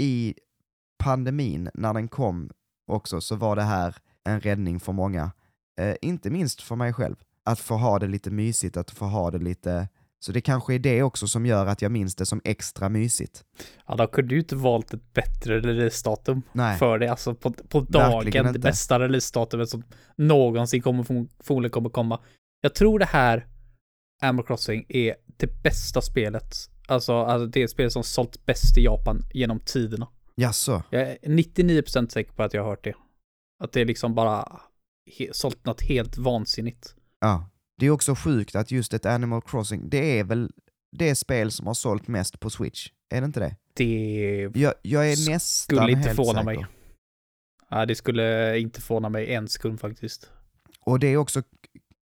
[0.00, 0.34] i
[0.98, 2.50] pandemin, när den kom
[2.86, 5.32] också, så var det här en räddning för många.
[5.80, 7.16] Eh, inte minst för mig själv.
[7.44, 9.88] Att få ha det lite mysigt, att få ha det lite...
[10.24, 13.44] Så det kanske är det också som gör att jag minns det som extra mysigt.
[13.86, 16.42] Ja, då kunde du inte valt ett bättre releasedatum
[16.78, 17.08] för det.
[17.08, 19.82] Alltså på, på dagen, det bästa releasedatumet som
[20.16, 22.20] någonsin kommer förmo- förmodligen kommer komma.
[22.60, 23.46] Jag tror det här,
[24.22, 26.54] Animal Crossing, är det bästa spelet.
[26.88, 30.08] Alltså, alltså det är spelet som sålt bäst i Japan genom tiderna.
[30.34, 30.82] Jaså?
[30.90, 32.94] Jag är 99% säker på att jag har hört det.
[33.64, 34.60] Att det är liksom bara
[35.18, 36.94] he- sålt något helt vansinnigt.
[37.20, 37.50] Ja.
[37.78, 40.50] Det är också sjukt att just ett Animal Crossing, det är väl
[40.96, 42.90] det spel som har sålt mest på Switch?
[43.14, 43.56] Är det inte det?
[43.74, 46.44] Det Jag, jag är nästan skulle inte helt förvåna säker.
[46.44, 46.66] mig.
[47.70, 50.30] Ja, det skulle inte förvåna mig en sekund faktiskt.
[50.80, 51.42] Och det är också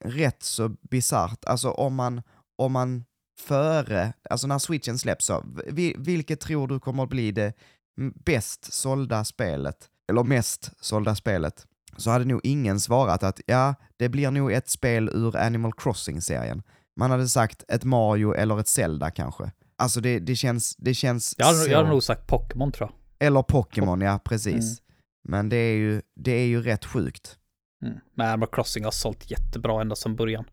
[0.04, 2.22] rätt så bisarrt, alltså om man,
[2.56, 3.04] om man
[3.40, 7.52] före, alltså när switchen släpps, så, vi- vilket tror du kommer att bli det
[8.24, 11.66] bäst sålda spelet, eller mest sålda spelet?
[11.96, 16.62] Så hade nog ingen svarat att ja, det blir nog ett spel ur Animal Crossing-serien.
[16.96, 19.52] Man hade sagt ett Mario eller ett Zelda kanske.
[19.76, 21.70] Alltså det, det känns, det känns Jag hade, så...
[21.70, 23.26] jag hade nog sagt Pokémon tror jag.
[23.26, 24.54] Eller Pokémon, ja precis.
[24.54, 24.76] Mm.
[25.28, 27.38] Men det är, ju, det är ju rätt sjukt.
[27.84, 27.98] Mm.
[28.14, 30.44] Men Animal Crossing har sålt jättebra ända sedan början.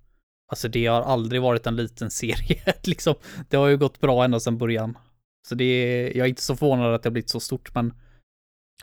[0.51, 3.15] Alltså det har aldrig varit en liten serie liksom.
[3.49, 4.97] Det har ju gått bra ända sedan början.
[5.47, 7.93] Så det är, jag är inte så förvånad att det har blivit så stort, men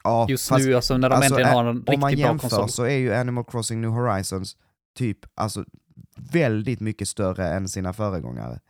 [0.04, 2.30] Ja, just fast- nu alltså när de alltså, äntligen har en om man riktigt bra
[2.30, 2.68] jämför konsol.
[2.68, 4.56] så är ju Animal Crossing New Horizons
[4.98, 5.64] typ alltså
[6.16, 8.60] väldigt mycket större än sina föregångare.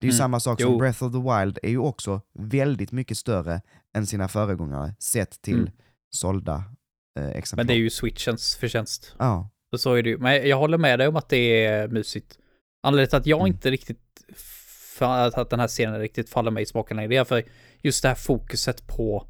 [0.00, 0.78] Det är ju Mm, samma sak som jo.
[0.78, 3.60] Breath of the Wild är ju också väldigt mycket större
[3.96, 5.70] än sina föregångare sett till Mm.
[6.10, 6.64] sålda
[7.18, 7.60] eh, exemplar.
[7.64, 9.14] Men det är ju switchens förtjänst.
[9.18, 10.18] Ja, Så, så är det ju.
[10.18, 12.38] Men jag håller med dig om att det är mysigt.
[12.82, 13.52] Anledningen till att jag Mm.
[13.52, 13.98] inte riktigt,
[15.00, 17.42] att den här serien riktigt faller mig i smaken längre, det är för
[17.80, 19.26] just det här fokuset på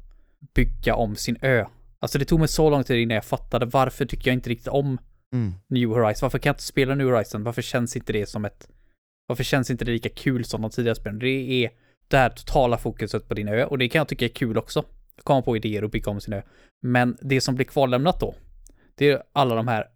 [0.53, 1.65] bygga om sin ö.
[1.99, 4.67] Alltså det tog mig så lång tid innan jag fattade varför tycker jag inte riktigt
[4.67, 4.97] om
[5.33, 5.53] mm.
[5.67, 6.25] New Horizon.
[6.25, 7.43] Varför kan jag inte spela New Horizon?
[7.43, 8.67] Varför känns inte det som ett...
[9.27, 11.19] Varför känns inte det lika kul som de tidigare spelen?
[11.19, 11.69] Det är
[12.07, 14.83] det här totala fokuset på din ö och det kan jag tycka är kul också.
[15.23, 16.41] Komma på idéer och bygga om sin ö.
[16.81, 18.35] Men det som blir kvarlämnat då,
[18.95, 19.87] det är alla de här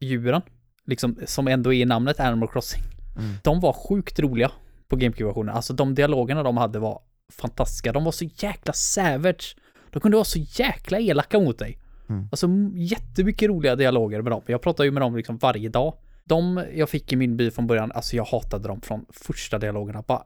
[0.00, 0.42] djuren,
[0.84, 2.82] liksom som ändå är i namnet Animal Crossing.
[3.18, 3.34] Mm.
[3.42, 4.50] De var sjukt roliga
[4.88, 5.54] på GameCube-versionen.
[5.54, 7.92] Alltså de dialogerna de hade var fantastiska.
[7.92, 9.56] De var så jäkla savage.
[9.92, 11.78] De kunde vara så jäkla elaka mot dig.
[12.08, 12.28] Mm.
[12.30, 14.42] Alltså jättemycket roliga dialoger med dem.
[14.46, 15.94] Jag pratar ju med dem liksom varje dag.
[16.24, 20.02] De jag fick i min by från början, alltså jag hatade dem från första dialogerna.
[20.02, 20.22] Bara,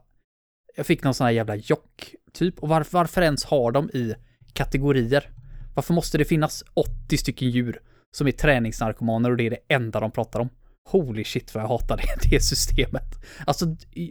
[0.75, 2.59] jag fick någon sån här jävla jock, typ.
[2.59, 4.15] Och varför, varför ens har de i
[4.53, 5.29] kategorier?
[5.75, 9.99] Varför måste det finnas 80 stycken djur som är träningsnarkomaner och det är det enda
[9.99, 10.49] de pratar om?
[10.89, 13.25] Holy shit vad jag hatar det, det systemet.
[13.45, 13.65] Alltså,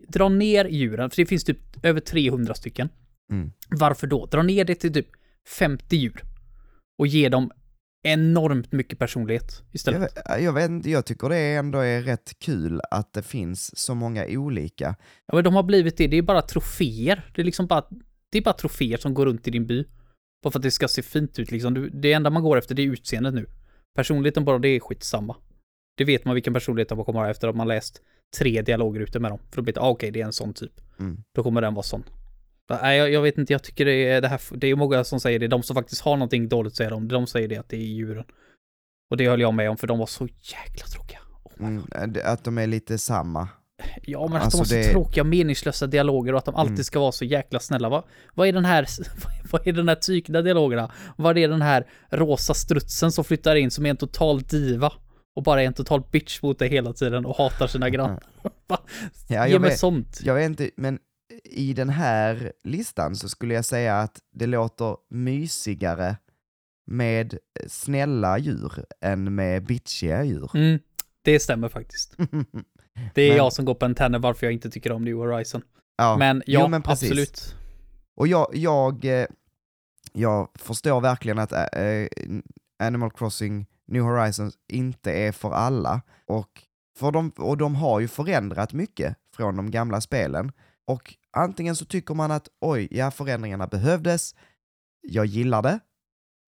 [0.08, 2.88] dra ner djuren, för det finns typ över 300 stycken.
[3.30, 3.52] Mm.
[3.70, 4.26] Varför då?
[4.26, 5.08] Dra ner det till typ
[5.58, 6.22] 50 djur.
[6.98, 7.50] Och ge dem
[8.02, 10.02] enormt mycket personlighet Jag, istället.
[10.02, 14.26] vet, jag vet jag tycker det ändå är rätt kul att det finns så många
[14.28, 14.96] olika.
[15.26, 16.06] Ja, men de har blivit det.
[16.06, 17.30] Det är bara troféer.
[17.34, 17.84] Det är liksom bara,
[18.32, 19.84] det är bara troféer som går runt i din by.
[20.42, 21.74] Bara för att det ska se fint ut liksom.
[21.74, 23.46] Du, det enda man går efter det är utseendet nu.
[23.96, 25.36] Personligheten bara, det är skitsamma.
[25.96, 28.00] Det vet man vilken personlighet de kommer ha efter att man läst
[28.38, 29.38] tre dialoger ute med dem.
[29.50, 30.80] För då blir det, ah, okej, det är en sån typ.
[31.00, 31.22] Mm.
[31.34, 32.04] Då kommer den vara sån.
[32.68, 35.20] Nej, jag, jag vet inte, jag tycker det är det här, det är många som
[35.20, 35.48] säger det.
[35.48, 37.08] De som faktiskt har någonting dåligt säger de.
[37.08, 38.24] De säger det att det är djuren.
[39.10, 41.18] Och det höll jag med om, för de var så jäkla tråkiga.
[41.44, 43.48] Oh Mm, att de är lite samma.
[44.02, 46.72] Ja, men att Alltså de har så det- tråkiga meningslösa dialoger och att de alltid
[46.74, 46.84] Mm.
[46.84, 47.88] ska vara så jäkla snälla.
[47.88, 48.04] Vad,
[48.34, 48.86] vad är den här,
[49.50, 50.92] vad är den här tykna dialogerna?
[51.16, 54.92] Vad är den här rosa strutsen som flyttar in som är en total diva?
[55.36, 58.22] Och bara är en total bitch mot dig hela tiden och hatar sina grannar.
[58.68, 58.78] Va?
[59.28, 60.20] Ja, Ge mig vet- sånt.
[60.24, 60.98] Jag vet inte, men
[61.44, 66.16] i den här listan så skulle jag säga att det låter mysigare
[66.86, 70.50] med snälla djur än med bitchiga djur.
[70.54, 70.78] Mm,
[71.22, 72.16] det stämmer faktiskt.
[73.14, 75.16] Det är Men- jag som går på en tenner varför jag inte tycker om New
[75.16, 75.62] Horizon.
[75.96, 76.16] ja.
[76.16, 77.54] Men ja, jo, men absolut.
[78.14, 79.26] Och jag, jag, eh,
[80.12, 82.06] jag förstår verkligen att äh,
[82.78, 86.00] Animal Crossing New Horizons inte är för alla.
[86.26, 86.62] Och,
[86.98, 90.52] för de, och de har ju förändrat mycket från de gamla spelen.
[90.86, 94.34] Och antingen så tycker man att oj, ja förändringarna behövdes,
[95.02, 95.78] jag gillar det.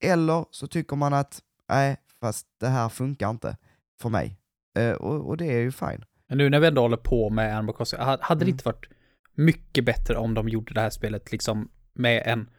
[0.04, 3.56] Eller så tycker man att nej, fast det här funkar inte
[4.00, 4.36] för mig.
[4.78, 6.04] Eh, och, och det är ju fine.
[6.28, 8.54] Men nu när vi ändå håller på med Animal Crossing, ha- hade det Mm.
[8.54, 8.86] inte varit
[9.34, 12.50] mycket bättre om de gjorde det här spelet liksom med en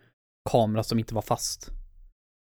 [0.50, 1.70] kamera som inte var fast?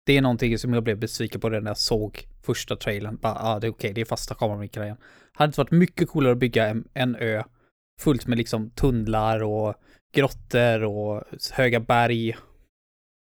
[0.05, 3.17] det är någonting som jag blev besviken på när jag såg första trailern.
[3.21, 4.97] Bara, ah, det är okej, det är fasta kameravinklar igen.
[5.33, 7.43] Hade inte varit mycket coolare att bygga en, en ö
[8.01, 9.73] fullt med liksom tunnlar och
[10.13, 12.37] grottor och höga berg,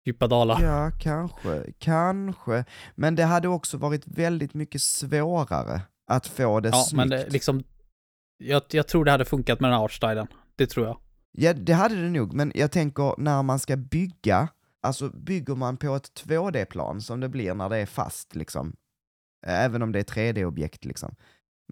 [0.06, 0.62] djupa dalar.
[0.62, 2.64] Ja, kanske, kanske.
[2.94, 6.96] Men det hade också varit väldigt mycket svårare att få det Ja, snyggt.
[6.96, 7.64] men det, liksom,
[8.38, 10.26] jag, jag tror det hade funkat med den här artstylen.
[10.56, 10.98] Det tror jag.
[11.32, 14.48] Ja, det hade det nog, men jag tänker när man ska bygga,
[14.82, 18.76] alltså bygger man på ett 2D-plan som det blir när det är fast, liksom,
[19.46, 21.14] även om det är 3D-objekt, liksom.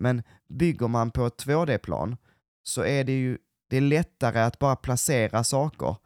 [0.01, 2.17] Men bygger man på ett 2D-plan
[2.67, 3.39] så är det ju,
[3.71, 5.97] det är lättare att bara placera saker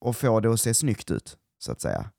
[0.00, 2.10] och få det att se snyggt ut, så att säga,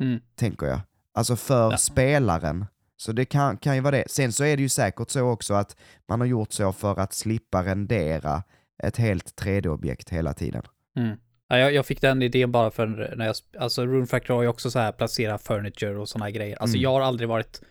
[0.00, 0.20] Mm.
[0.36, 0.80] tänker jag.
[1.14, 1.76] Alltså för Ja.
[1.76, 2.66] spelaren.
[2.96, 4.04] Så det kan, kan ju vara det.
[4.10, 5.76] Sen så är det ju säkert så också att
[6.08, 8.42] man har gjort så för att slippa rendera
[8.82, 10.62] ett helt 3D-objekt hela tiden.
[10.96, 11.16] Mm.
[11.48, 14.48] Ja, jag, jag fick den idén bara för när jag, alltså Rune Factory har ju
[14.48, 16.56] också så här placera furniture och här grejer.
[16.56, 16.82] Alltså Mm.
[16.82, 17.62] jag har aldrig varit,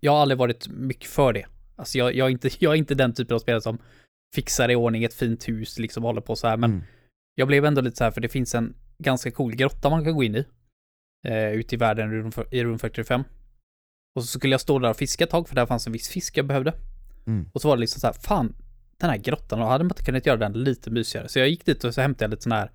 [0.00, 1.46] jag har aldrig varit mycket för det.
[1.76, 3.78] Alltså jag, jag, är inte, jag är inte den typen av spelare som
[4.36, 6.82] fixar i ordning ett fint hus, liksom håller på så här, men Mm.
[7.34, 10.14] jag blev ändå lite så här för det finns en ganska cool grotta man kan
[10.14, 10.44] gå in i.
[11.26, 13.24] Eh, ute i världen i Rune- i Rune Factory 5.
[14.16, 16.08] Och så skulle jag stå där och fiska ett tag för där fanns en viss
[16.08, 16.72] fisk jag behövde.
[17.26, 17.50] Mm.
[17.54, 18.54] Och så var det liksom så här, fan,
[18.98, 21.28] den här grottan, då hade man inte kunnat göra den lite mysigare.
[21.28, 22.70] Så jag gick dit och så hämtade jag lite sån här,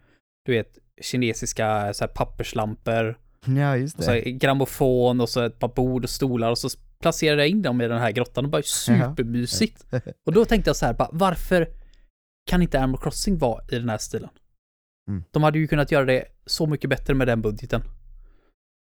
[0.46, 3.20] du vet, kinesiska så här papperslampor,
[3.58, 4.22] Ja, just och så det.
[4.22, 6.70] grammofon och så ett par bord och stolar och så
[7.00, 9.86] placerade jag in dem i den här grottan och bara supermysigt.
[10.26, 11.68] Och då tänkte jag så här, bara, varför
[12.50, 14.30] kan inte Animal Crossing vara i den här stilen?
[15.10, 15.24] Mm.
[15.32, 17.82] De hade ju kunnat göra det så mycket bättre med den budgeten.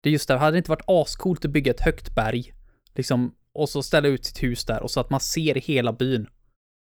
[0.04, 2.54] Det är just det, hade det inte varit ascoolt att bygga ett högt berg,
[2.94, 6.28] liksom, och så ställa ut sitt hus där och så att man ser hela byn.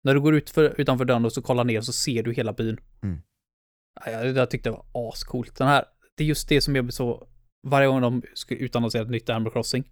[0.03, 2.53] När du går ut för, utanför dörren och så kollar ner så ser du hela
[2.53, 2.78] byn.
[3.03, 3.22] Mm.
[4.05, 5.55] Ja, Jag, jag tyckte det var ascoolt.
[5.55, 5.86] Den här,
[6.17, 7.28] det är just det som jag blir så,
[7.68, 9.91] varje gång de ska utannonsera ett nytt Animal Crossing,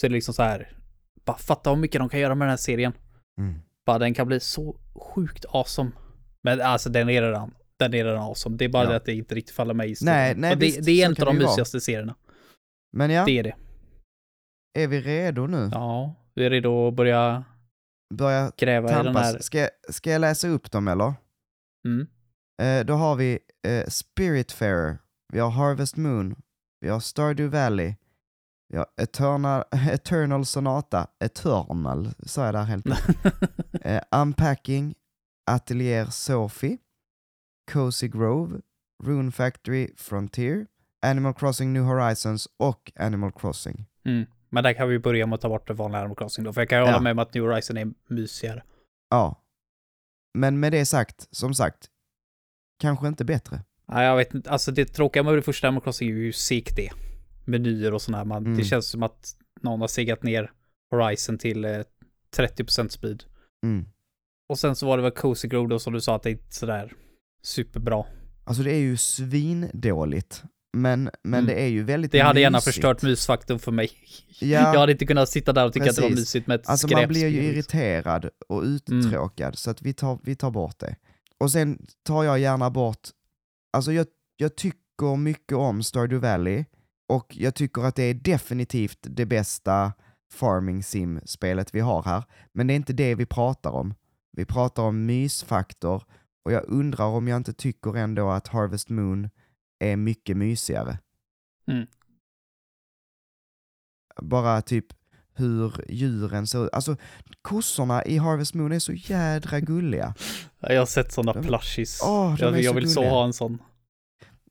[0.00, 0.72] så är det liksom så här,
[1.24, 2.92] bara fatta hur mycket de kan göra med den här serien.
[3.40, 3.60] Mm.
[3.86, 4.80] Bara den kan bli så
[5.14, 5.90] sjukt awesome.
[6.42, 8.56] Men alltså den är redan, den är redan awesome.
[8.56, 8.90] Det är bara Ja.
[8.90, 10.40] det att det inte riktigt faller mig i Nej, stilen.
[10.40, 11.50] nej, Och det, visst, det är en av de ju vara.
[11.50, 12.14] mysigaste serierna.
[12.92, 13.54] Men ja, Det är det.
[14.78, 15.70] är vi redo nu?
[15.72, 17.44] Ja, vi är redo att börja
[18.14, 19.14] Börja gräva i den här.
[19.24, 19.44] tampas.
[19.44, 21.14] Ska, ska jag läsa upp dem eller?
[21.88, 22.06] Mm.
[22.62, 23.38] Eh, då har vi
[23.68, 24.98] eh, Spiritfarer,
[25.32, 26.36] vi har Harvest Moon,
[26.80, 27.94] vi har Stardew Valley,
[28.68, 32.86] vi har Eternal, Eternal Sonata, Eternal, sa jag där helt
[33.82, 34.94] eh, Unpacking,
[35.50, 36.78] Atelier Sophie,
[37.72, 38.60] Cozy Grove,
[39.02, 40.66] Rune Factory Frontier,
[41.06, 43.86] Animal Crossing New Horizons och Animal Crossing.
[44.04, 44.26] Mm.
[44.50, 46.60] Men där kan vi börja med att ta bort det vanliga Animal Crossing då, för
[46.60, 47.00] jag kan ju hålla Ja.
[47.00, 48.62] med om att New Horizon är mysigare.
[49.10, 49.42] Ja.
[50.34, 51.90] Men med det sagt, som sagt,
[52.80, 53.60] kanske inte bättre.
[53.88, 56.76] Nej, jag vet inte, alltså det tråkiga med det första Animal Crossing är ju segt
[56.76, 56.90] det.
[57.44, 58.58] Menyer och sådär, man, Mm.
[58.58, 59.32] det känns som att
[59.62, 60.50] någon har segat ner
[60.90, 61.80] Horizon till eh,
[62.36, 63.24] 30% speed.
[63.64, 63.84] Mm.
[64.48, 66.32] Och sen så var det väl Cozy Grove då som du sa att det är
[66.32, 66.92] inte sådär
[67.42, 68.04] superbra.
[68.44, 70.42] Alltså det är ju svindåligt.
[70.76, 71.46] Men, men Mm.
[71.46, 72.74] det är ju väldigt Det hade gärna mysigt.
[72.74, 73.90] förstört mysfaktorn för mig.
[74.40, 74.48] Ja.
[74.72, 76.22] Jag hade inte kunnat sitta där och tycka att det var Precis.
[76.22, 77.46] mysigt med ett Alltså man blir ju liksom.
[77.54, 80.96] irriterad och uttråkad, så att vi tar, vi tar bort det.
[81.40, 83.08] Och sen tar jag gärna bort,
[83.72, 84.06] alltså jag,
[84.36, 86.64] jag tycker mycket om Stardew Valley
[87.08, 89.92] och jag tycker att det är definitivt det bästa
[90.32, 92.24] farming sim-spelet vi har här.
[92.52, 93.94] Men det är inte det vi pratar om.
[94.32, 96.04] Vi pratar om mysfaktor
[96.44, 99.30] och jag undrar om jag inte tycker ändå att Harvest Moon
[99.78, 100.98] är mycket mysigare.
[101.66, 101.86] Mm.
[104.22, 104.86] Bara typ
[105.38, 106.70] hur djuren ser ut.
[106.72, 106.96] Alltså
[107.42, 110.14] kossorna i Harvest Moon är så jädra gulliga.
[110.60, 112.00] Ja, Jag har sett sådana De- plushies.
[112.04, 113.14] Åh, de jag, jag så vill så gulliga.
[113.14, 113.58] ha en sån.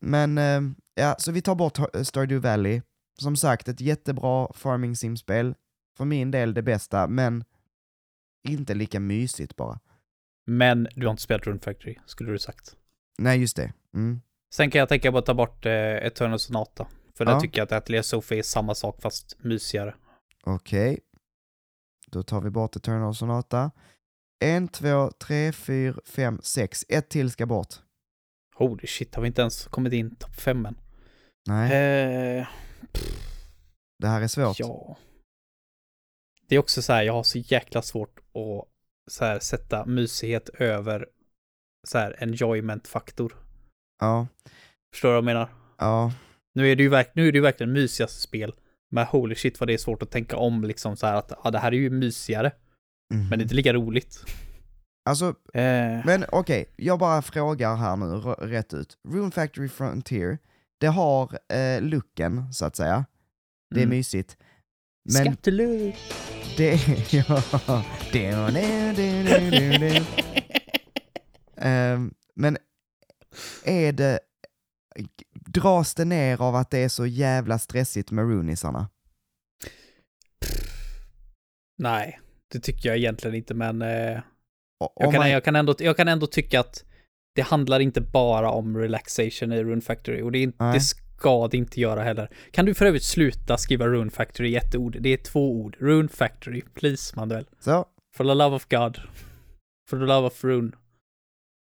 [0.02, 0.62] Men eh,
[0.96, 2.82] ja, så vi tar bort Har- Stardew Valley.
[3.20, 5.56] Som sagt, ett jättebra farming sim-spel.
[5.98, 7.44] För min del det bästa, men
[8.48, 9.80] inte lika mysigt bara.
[10.46, 12.76] Men du har inte spelat Rune Factory, skulle du sagt.
[13.18, 13.74] Nej, just det.
[13.94, 14.22] Mm.
[14.54, 16.88] Sen kan jag tänka på att ta bort eh, Eternal Sonata.
[17.18, 17.32] För Ja.
[17.34, 19.96] där tycker jag att Atelier Sophie är samma sak fast mysigare.
[20.48, 21.00] Okej.
[22.08, 23.72] Då tar vi bort Eternal Sonata.
[24.40, 26.86] En, två, tre, fyra, fem, sex.
[26.90, 27.74] Ett till ska bort.
[28.56, 30.78] Holy shit, har vi inte ens kommit in topp fem än?
[31.48, 31.72] Nej,
[32.40, 32.48] Eh,
[34.00, 34.60] det här är svårt.
[34.60, 34.98] ja.
[36.48, 38.68] Det är också så här, jag har så jäkla svårt att
[39.12, 41.08] så här, sätta mysighet över
[41.88, 43.36] så här enjoyment-faktor.
[44.00, 44.28] Ja,
[44.94, 45.50] Förstår du vad jag menar?
[45.78, 46.14] ja.
[46.54, 48.56] Nu är det ju, verk- nu är det ju verkligen mysigaste spel.
[48.92, 51.52] Men holy shit vad det är svårt att tänka om liksom så här att ja,
[51.52, 52.52] det här är ju mysigare.
[53.14, 53.30] Mhm.
[53.30, 54.20] Men det är inte lika roligt.
[55.10, 58.06] Alltså, Eh, Men okej, jag bara frågar här nu
[58.48, 58.98] rätt ut.
[59.10, 60.38] Rune Factory Frontier,
[60.80, 63.06] det har eh, looken så att säga.
[63.76, 63.98] Det är Mm.
[63.98, 64.38] mysigt.
[65.06, 65.96] Men Skattelur!
[66.58, 67.16] det är...
[67.16, 67.84] Ja.
[71.58, 72.58] Ehm, men
[73.66, 74.20] är det...
[75.46, 78.90] Dras det ner av att det är så jävla stressigt med runisarna?
[81.78, 82.20] Nej,
[82.52, 84.22] det tycker jag egentligen inte, men eh,
[84.80, 86.84] jag, kan, man- jag, kan ändå, jag kan ändå tycka att
[87.36, 90.74] det handlar inte bara om relaxation i Rune Factory och det, är, inte- Nej.
[90.74, 92.30] det ska det inte göra heller.
[92.52, 94.98] Kan du för övrigt sluta skriva Rune Factory i ett ord?
[95.00, 95.78] Det är två ord.
[95.80, 97.46] Rune Factory, please Manuel.
[97.60, 97.86] Så,
[98.16, 98.98] For the love of God.
[99.90, 100.72] For the love of Rune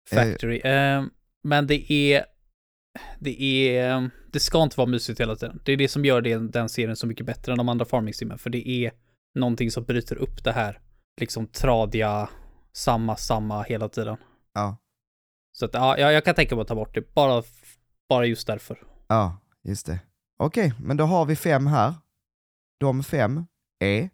[0.09, 0.57] Factory.
[0.59, 1.03] Eh,
[1.43, 2.25] men det är...
[3.19, 3.41] Det
[3.77, 4.09] är...
[4.31, 5.61] Det ska inte vara mysigt hela tiden.
[5.65, 8.13] Det är det som gör det, den serien så mycket bättre än de andra farming
[8.13, 8.37] simmen.
[8.37, 8.91] För det är
[9.35, 10.79] någonting som bryter upp det här
[11.21, 12.29] liksom tradiga,
[12.73, 14.17] samma, samma hela tiden.
[14.53, 14.77] ja,
[15.51, 17.13] Så att ja, jag kan tänka mig att ta bort det.
[17.13, 17.43] Bara,
[18.09, 18.83] bara just därför.
[19.07, 19.99] ja, just det.
[20.37, 21.93] Okej, men då har vi fem här.
[22.79, 23.45] De fem
[23.79, 24.09] är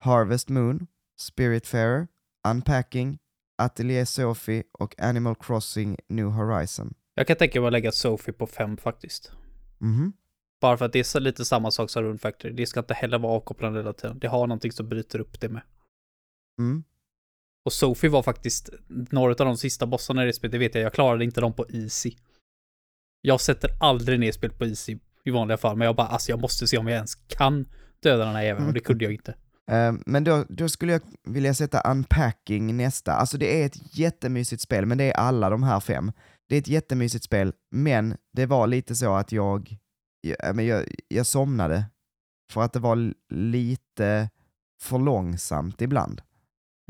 [0.00, 0.86] Harvest Moon,
[1.18, 2.06] Spiritfarer,
[2.48, 3.18] Unpacking,
[3.58, 6.94] Atelier Sophie och Animal Crossing New Horizon.
[7.14, 9.32] Jag kan tänka mig att lägga Sophie på fem faktiskt.
[9.78, 10.12] Mhm.
[10.60, 12.52] Bara för att det är lite samma sak som Rune Factory.
[12.52, 14.18] Det ska inte heller vara avkopplande hela tiden.
[14.18, 15.62] Det har någonting som bryter upp det med.
[16.58, 16.84] Mm.
[17.64, 20.84] Och Sophie var faktiskt några av de sista bossarna i det spelet, det vet jag,
[20.84, 22.12] jag klarade inte dem på easy.
[23.20, 26.40] Jag sätter aldrig ner spel på easy i vanliga fall, men jag bara, alltså jag
[26.40, 27.66] måste se om jag ens kan
[28.02, 29.34] döda den här jäveln, och det kunde jag inte.
[29.70, 33.12] Eh, Men då, då skulle jag vilja sätta Unpacking nästa.
[33.12, 36.12] Alltså det är ett jättemysigt spel, men det är alla de här fem.
[36.48, 39.76] Det är ett jättemysigt spel, men det var lite så att jag,
[40.20, 41.84] jag, jag, jag somnade
[42.50, 44.30] för att det var lite
[44.80, 46.22] för långsamt ibland.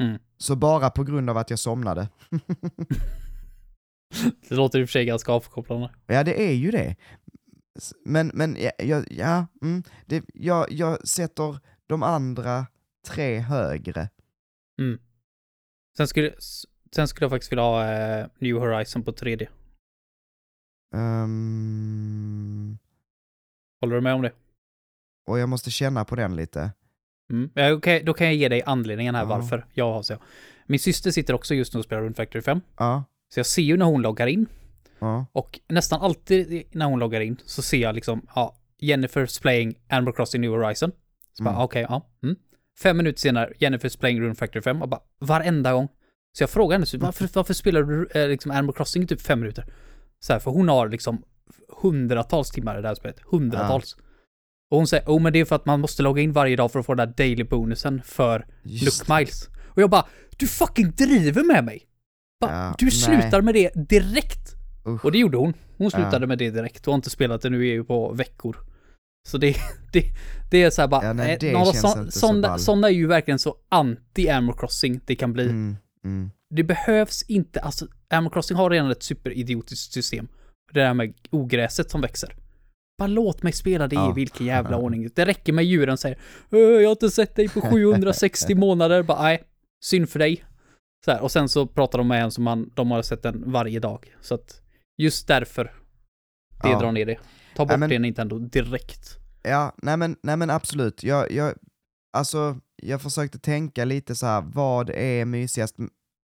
[0.00, 0.18] Mm.
[0.38, 2.08] Så bara på grund av att jag somnade.
[4.48, 5.90] Det låter i och för sig ganska avkopplande.
[6.06, 6.96] ja, det är ju det.
[8.04, 12.66] Men, men ja, ja, ja mm, det, jag, jag sätter de andra
[13.06, 14.08] tre högre.
[15.96, 16.34] Sen skulle,
[16.94, 19.46] sen skulle jag faktiskt vilja ha eh, New Horizon på 3D.
[21.44, 22.78] Ehm,
[23.80, 24.32] Håller du med om det?
[25.26, 26.70] och jag måste känna på den lite.
[27.30, 27.50] Mm.
[27.54, 29.28] Ja, okej, då kan jag ge dig anledningen här Ja.
[29.28, 30.16] varför jag har så.
[30.66, 32.60] Min syster sitter också just nu och spelar Rune Factory 5.
[32.78, 34.46] Ja, Så jag ser ju när hon loggar in
[34.98, 39.74] ja, Och nästan alltid när hon loggar in så ser jag liksom, ja, Jennifer's playing
[39.88, 40.92] Animal Crossing New Horizon.
[41.32, 41.54] Så Mm.
[41.54, 42.10] bara, okej, ja.
[42.22, 42.36] Mm.
[42.82, 45.88] Fem minuter senare, Jennifer's playing Rune Factory 5 och bara, varenda gång.
[46.36, 49.20] Så jag frågar henne, så, varför, varför spelar du eh, liksom Animal Crossing i typ
[49.20, 49.64] fem minuter?
[50.20, 51.22] Så här, för hon har liksom
[51.82, 53.16] hundratals timmar i det här spelet.
[53.30, 53.96] Hundratals.
[54.70, 56.72] Och hon säger, oh men det är för att man måste logga in varje dag
[56.72, 59.48] för att få den där daily bonusen för just Look Miles.
[59.64, 60.06] Och jag bara,
[60.36, 61.82] du fucking driver med mig!
[62.40, 62.92] Bara, Ja, du nej.
[62.92, 64.54] slutar med det direkt!
[64.86, 65.04] Usch.
[65.04, 65.54] Och det gjorde hon.
[65.78, 66.26] Hon slutade Ja.
[66.26, 68.56] med det direkt och har inte spelat det nu i EU på veckor.
[69.28, 69.56] Så det,
[69.92, 70.02] det,
[70.50, 72.92] det är så här bara, Ja, nej, eh, några så, inte så sådana, sådana är
[72.92, 75.44] ju verkligen så anti Animal Crossing det kan bli.
[75.44, 76.30] Mm, mm.
[76.54, 80.28] Det behövs inte, alltså Animal Crossing har redan ett superidiotiskt system.
[80.72, 82.34] Det där med ogräset som växer.
[82.98, 84.10] Bara låt mig spela det Ja.
[84.10, 85.08] i vilken jävla ordning.
[85.14, 86.18] Det räcker med djuren säger
[86.50, 89.02] "Åh, jag har inte sett dig på 760 månader.
[89.02, 89.44] Bara nej,
[89.84, 90.44] synd för dig.
[91.04, 93.52] Så här, och sen så pratar de med en som man, de har sett den
[93.52, 94.14] varje dag.
[94.20, 94.60] Så att
[94.98, 95.64] just därför
[96.62, 96.78] det Ja.
[96.80, 97.18] drar ner det.
[97.56, 99.18] Ta bort Ja, men- det Nintendo direkt.
[99.42, 101.02] Ja, nej men, nej men absolut.
[101.02, 101.54] Jag, jag,
[102.16, 105.76] alltså, jag försökte tänka lite så här, vad är mysigast?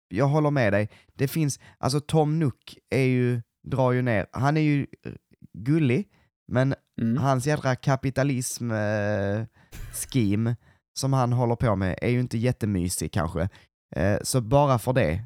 [0.09, 0.91] Jag håller med dig.
[1.15, 5.13] Det finns, alltså Tom Nook är ju, drar ju ner, han är ju eh,
[5.53, 6.09] gullig,
[6.49, 7.17] men Mm.
[7.17, 9.45] hans jädra kapitalism eh,
[9.93, 10.57] scheme
[10.99, 13.49] som han håller på med är ju inte jättemysig kanske.
[13.97, 15.25] Eh, så bara för det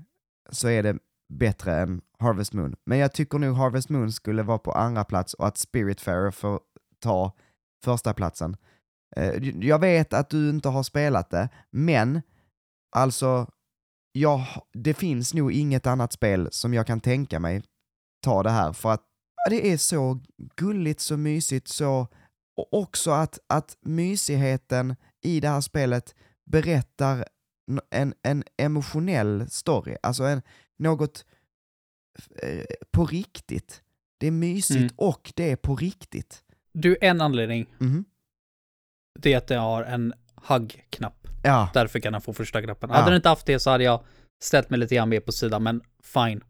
[0.51, 0.99] så är det
[1.29, 2.75] bättre än Harvest Moon.
[2.85, 6.61] Men jag tycker nog Harvest Moon skulle vara på andra plats och att Spiritfarer får
[7.01, 7.33] ta
[7.85, 8.57] första platsen.
[9.17, 12.23] Eh, jag vet att du inte har spelat det, men
[12.97, 13.51] alltså,
[14.13, 17.63] jag, det finns nog inget annat spel som jag kan tänka mig
[18.23, 19.03] ta det här för att
[19.51, 20.21] det är så
[20.57, 22.07] gulligt, så mysigt, så
[22.57, 26.15] och också att, att mysigheten i det här spelet
[26.51, 27.25] berättar
[27.91, 30.43] en, en emotionell story, alltså en,
[30.79, 31.25] något
[32.43, 33.83] eh, på riktigt.
[34.19, 34.95] Det är mysigt Mm.
[34.97, 36.43] och det är på riktigt.
[36.73, 38.05] Du, en anledning, Mhm.
[39.19, 40.13] Det är att det har en
[40.49, 41.29] hugg-knapp.
[41.43, 42.91] Ja, Därför kan den få första knappen.
[42.91, 42.97] Ja.
[42.97, 44.05] Hade den inte haft det så hade jag
[44.45, 46.41] ställt mig lite grann mer på sidan, men fine.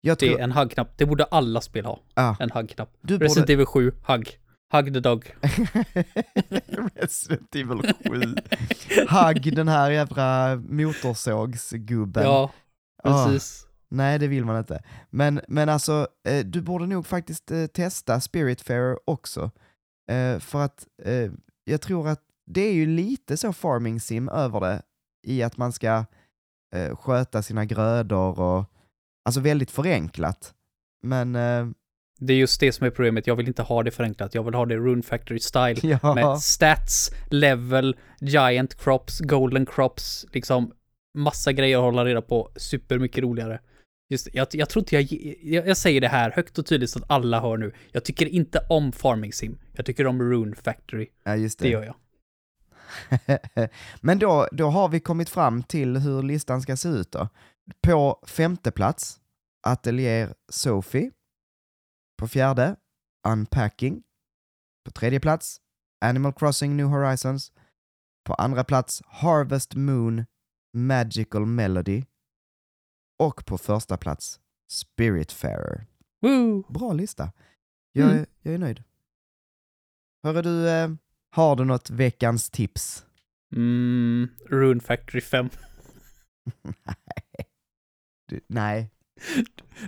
[0.00, 0.40] jag Det är tror...
[0.40, 0.92] en hugg-knapp.
[0.98, 2.00] Det borde alla spel ha.
[2.14, 2.36] Ja.
[2.40, 2.90] En hugg-knapp.
[3.02, 3.24] Borde...
[3.24, 4.38] Resident Evil 7, hugg.
[4.72, 5.34] Hug the dog.
[6.94, 8.34] Resident Evil 7.
[9.08, 12.24] Hugg den här jävla motorsågsgubben.
[12.24, 12.50] Ja,
[13.02, 13.24] Ah.
[13.26, 13.66] precis.
[13.88, 14.82] Nej, det vill man inte.
[15.10, 19.50] Men, men alltså, eh, du borde nog faktiskt eh, testa Spiritfarer också.
[20.10, 21.30] Eh, för att eh,
[21.70, 24.82] jag tror att det är ju lite så farming sim över det
[25.26, 26.04] i att man ska
[26.74, 28.64] eh, sköta sina grödor och
[29.24, 30.54] alltså väldigt förenklat.
[31.02, 31.66] Men eh,
[32.18, 33.26] Det är just det som är problemet.
[33.26, 34.34] Jag vill inte ha det förenklat.
[34.34, 35.76] Jag vill ha det Rune Factory style.
[36.02, 40.72] ja, Med stats, level, giant crops, golden crops, liksom
[41.18, 42.50] massa grejer att hålla reda på.
[42.56, 43.60] Supermycket roligare.
[44.10, 45.02] Just jag, jag tror inte jag,
[45.42, 47.72] jag, jag säger det här högt och tydligt så att alla hör nu.
[47.92, 49.58] Jag tycker inte om Farming Sim.
[49.72, 51.08] Jag tycker om Rune Factory.
[51.22, 51.70] ja, just Det det.
[51.70, 51.94] gör jag.
[54.00, 57.28] Men då, då har vi kommit fram till hur listan ska se ut då.
[57.82, 59.20] På femte plats,
[59.66, 61.10] Atelier Sophie.
[62.18, 62.76] På fjärde,
[63.28, 64.02] Unpacking.
[64.84, 65.60] På tredje plats,
[66.04, 67.52] Animal Crossing New Horizons.
[68.24, 70.24] På andra plats, Harvest Moon
[70.76, 72.04] Magical Melody.
[73.20, 74.40] Och på första plats,
[74.70, 75.86] Spiritfarer.
[76.22, 76.62] Woo!
[76.72, 77.32] Bra lista.
[77.92, 78.18] Jag, Mm.
[78.20, 78.82] är, jag är nöjd.
[80.22, 80.88] Hörru du, eh,
[81.30, 83.04] har du något veckans tips?
[83.56, 85.48] Mm, Rune Factory 5.
[88.28, 88.90] Du, nej.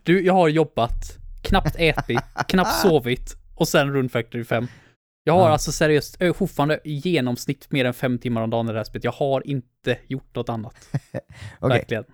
[0.03, 4.66] Du, jag har jobbat, knappt ätit, knappt sovit och sen Rune Factory 5.
[5.24, 5.49] Jag har Ja.
[5.53, 8.85] alltså seriöst ö, fortfarande i genomsnitt mer än fem timmar om dagen i det här
[8.85, 9.05] spelet.
[9.05, 10.89] Jag har inte gjort något annat.
[10.93, 11.20] Okej,
[11.61, 12.05] Verkligen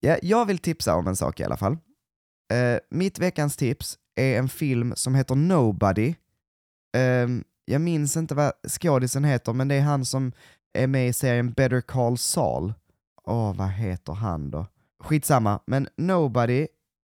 [0.00, 1.76] ja, jag vill tipsa om en sak i alla fall.
[2.52, 6.14] Eh, mitt veckans tips är en film som heter Nobody.
[6.96, 10.32] Ehm, jag minns inte vad skådisen heter, men det är han som
[10.72, 12.74] är med i serien Better Call Saul.
[13.24, 14.66] Åh, vad heter han då?
[15.00, 16.60] Skitsamma, men Nobody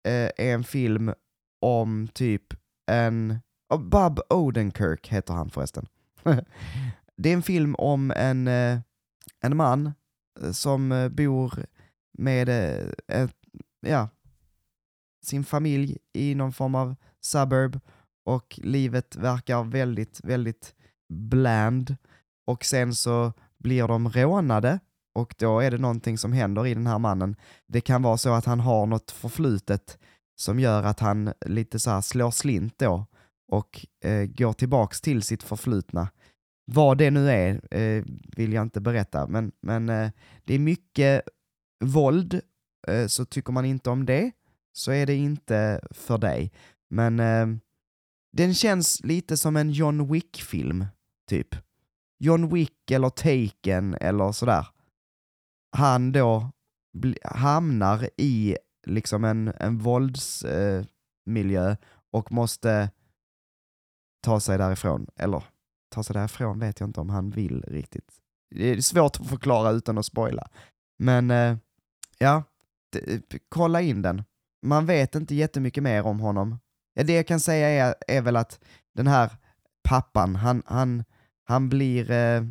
[0.07, 1.13] eh, är en film
[1.61, 2.43] om typ
[2.91, 3.39] en...
[3.69, 5.87] Oh, Bob Odenkirk heter han förresten.
[7.17, 8.79] det är en film om en, eh,
[9.41, 9.93] en man
[10.41, 11.65] eh, som eh, bor
[12.17, 13.35] med eh, ett,
[13.81, 14.09] ja,
[15.25, 17.79] sin familj i någon form av suburb
[18.25, 20.75] och livet verkar väldigt, väldigt
[21.09, 21.95] bland.
[22.47, 24.79] Och sen så blir de rånade
[25.15, 27.35] och då är det någonting som händer i den här mannen.
[27.67, 29.97] Det kan vara så att han har något förflutet
[30.35, 33.05] som gör att han lite så här slår slint då
[33.47, 36.07] och eh, går tillbaks till sitt förflutna.
[36.71, 38.03] Vad det nu är eh,
[38.37, 40.09] vill jag inte berätta, men, men eh,
[40.43, 41.21] det är mycket
[41.83, 42.41] våld,
[42.87, 44.31] eh, så tycker man inte om det
[44.73, 46.51] så är det inte för dig.
[46.89, 47.47] Men eh,
[48.33, 50.85] den känns lite som en John Wick-film,
[51.29, 51.55] typ.
[52.19, 54.67] John Wick eller Taken eller sådär.
[55.77, 56.51] Han då
[57.23, 58.57] hamnar i
[58.87, 61.77] liksom en, en våldsmiljö eh,
[62.11, 62.89] och måste
[64.21, 65.07] ta sig därifrån.
[65.15, 65.43] Eller
[65.89, 68.21] ta sig därifrån vet jag inte om han vill riktigt.
[68.49, 70.47] Det är svårt att förklara utan att spoila.
[70.99, 71.57] Men eh,
[72.17, 72.43] ja,
[72.91, 74.23] d- kolla in den.
[74.61, 76.59] Man vet inte jättemycket mer om honom.
[76.93, 78.59] Ja, det jag kan säga är, är väl att
[78.95, 79.31] den här
[79.89, 81.03] pappan, han, han,
[81.43, 82.43] han blir eh,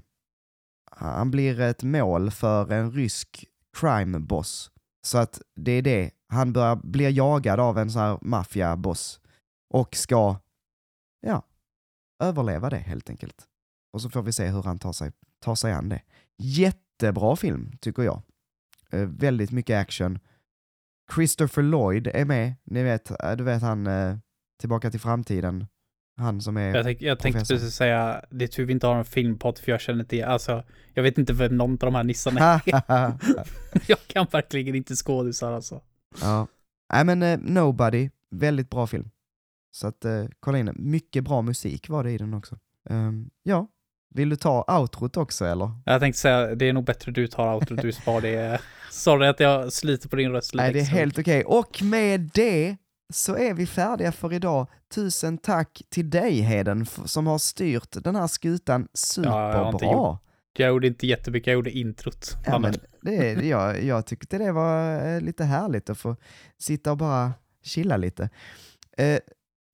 [0.96, 3.44] han blir ett mål för en rysk
[3.78, 4.70] crime boss.
[5.06, 9.20] Så att det är det, han börjar, blir jagad av en sån här maffiaboss
[9.74, 10.36] och ska,
[11.20, 11.42] ja,
[12.22, 13.44] överleva det helt enkelt.
[13.92, 16.02] Och så får vi se hur han tar sig, tar sig an det.
[16.38, 18.22] Jättebra film, tycker jag.
[18.94, 20.18] Eh, väldigt mycket action.
[21.14, 24.16] Christopher Lloyd är med, ni vet, eh, du vet han eh,
[24.60, 25.66] Tillbaka till framtiden.
[26.16, 26.74] Han som är...
[26.74, 29.72] Jag, tänk, jag tänkte precis säga, det är tur vi inte har en filmpodd för
[29.72, 30.64] jag känner inte, alltså,
[30.94, 32.62] jag vet inte vem någon av de här nissarna är.
[33.86, 35.80] jag kan verkligen inte skådisar alltså.
[36.20, 36.46] ja.
[36.92, 39.10] Nej men eh, Nobody, väldigt bra film.
[39.70, 40.76] Så att eh, kolla in den.
[40.78, 42.58] Mycket bra musik var det i den också.
[42.90, 43.68] Ehm, ja,
[44.14, 45.70] vill du ta outrot också eller?
[45.84, 48.60] Jag tänkte säga, det är nog bättre du tar outro, du spar det.
[48.94, 51.44] Sorry att jag sliter på din röst lite Nej, det är helt okej.
[51.44, 52.76] Och med det
[53.12, 54.66] så är vi färdiga för idag.
[54.94, 59.70] Tusen tack till dig Heden som har styrt den här skutan superbra.
[59.92, 60.20] gjort
[60.58, 62.36] Jag gjorde inte jättemycket, jag gjorde introt.
[62.46, 66.16] Ja, men det, jag, jag tyckte det var eh, lite härligt att få
[66.58, 67.32] sitta och bara
[67.62, 68.30] chilla lite.
[68.96, 69.18] Eh,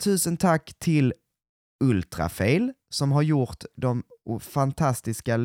[0.03, 1.15] tusen tack till
[1.85, 4.03] Ultrafail som har gjort de
[4.41, 5.37] fantastiska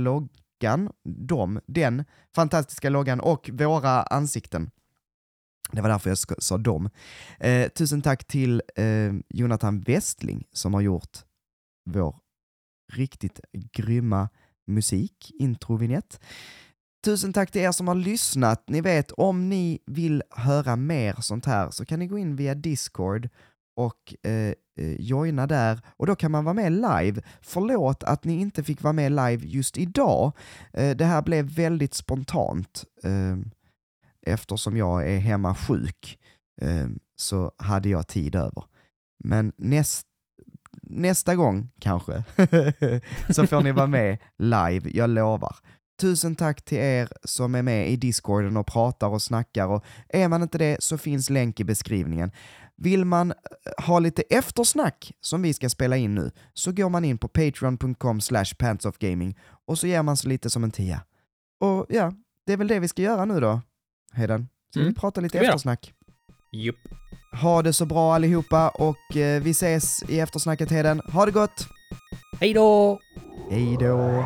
[0.62, 4.72] loggan, de, den fantastiska loggan och våra ansikten.
[5.72, 6.89] Det var därför jag sa dem.
[7.39, 11.18] Eh, tusen tack till eh, Jonathan Westling som har gjort
[11.89, 12.16] vår
[12.93, 13.39] riktigt
[13.74, 14.30] grymma
[14.68, 16.20] musik, introvinjett.
[17.06, 18.64] Tusen tack till er som har lyssnat.
[18.68, 22.56] Ni vet, om ni vill höra mer sånt här så kan ni gå in via
[22.56, 23.30] Discord
[23.76, 27.21] och eh, eh, joina där och då kan man vara med live.
[27.41, 30.32] Förlåt att ni inte fick vara med live just idag.
[30.73, 32.84] Eh, det här blev väldigt spontant.
[33.03, 33.38] Eh,
[34.26, 36.19] eftersom jag är hemma sjuk
[36.61, 38.63] eh, så hade jag tid över.
[39.23, 40.07] Men näst,
[40.82, 42.23] nästa gång kanske,
[43.30, 45.55] så får ni vara med live, jag lovar.
[46.01, 50.28] Tusen tack till er som är med i discorden och pratar och snackar och är
[50.28, 52.32] man inte det så finns länk i beskrivningen.
[52.78, 57.05] Vill man eh, ha lite eftersnack som vi ska spela in nu så går man
[57.05, 61.01] in på patreon.com slash pantsofgaming och så ger man sig lite som en tia.
[61.59, 62.11] Och ja,
[62.45, 63.61] det är väl det vi ska göra nu då,
[64.13, 64.47] Hedan.
[64.73, 64.89] Så Mm.
[64.93, 65.93] vi pratar lite Ska eftersnack.
[66.51, 66.76] Jupp.
[67.41, 70.99] Ha det så bra allihopa och eh, vi ses i eftersnacket Heden.
[71.13, 71.67] Ha det gott!
[72.39, 72.99] Hej då!
[73.49, 74.26] Hej då!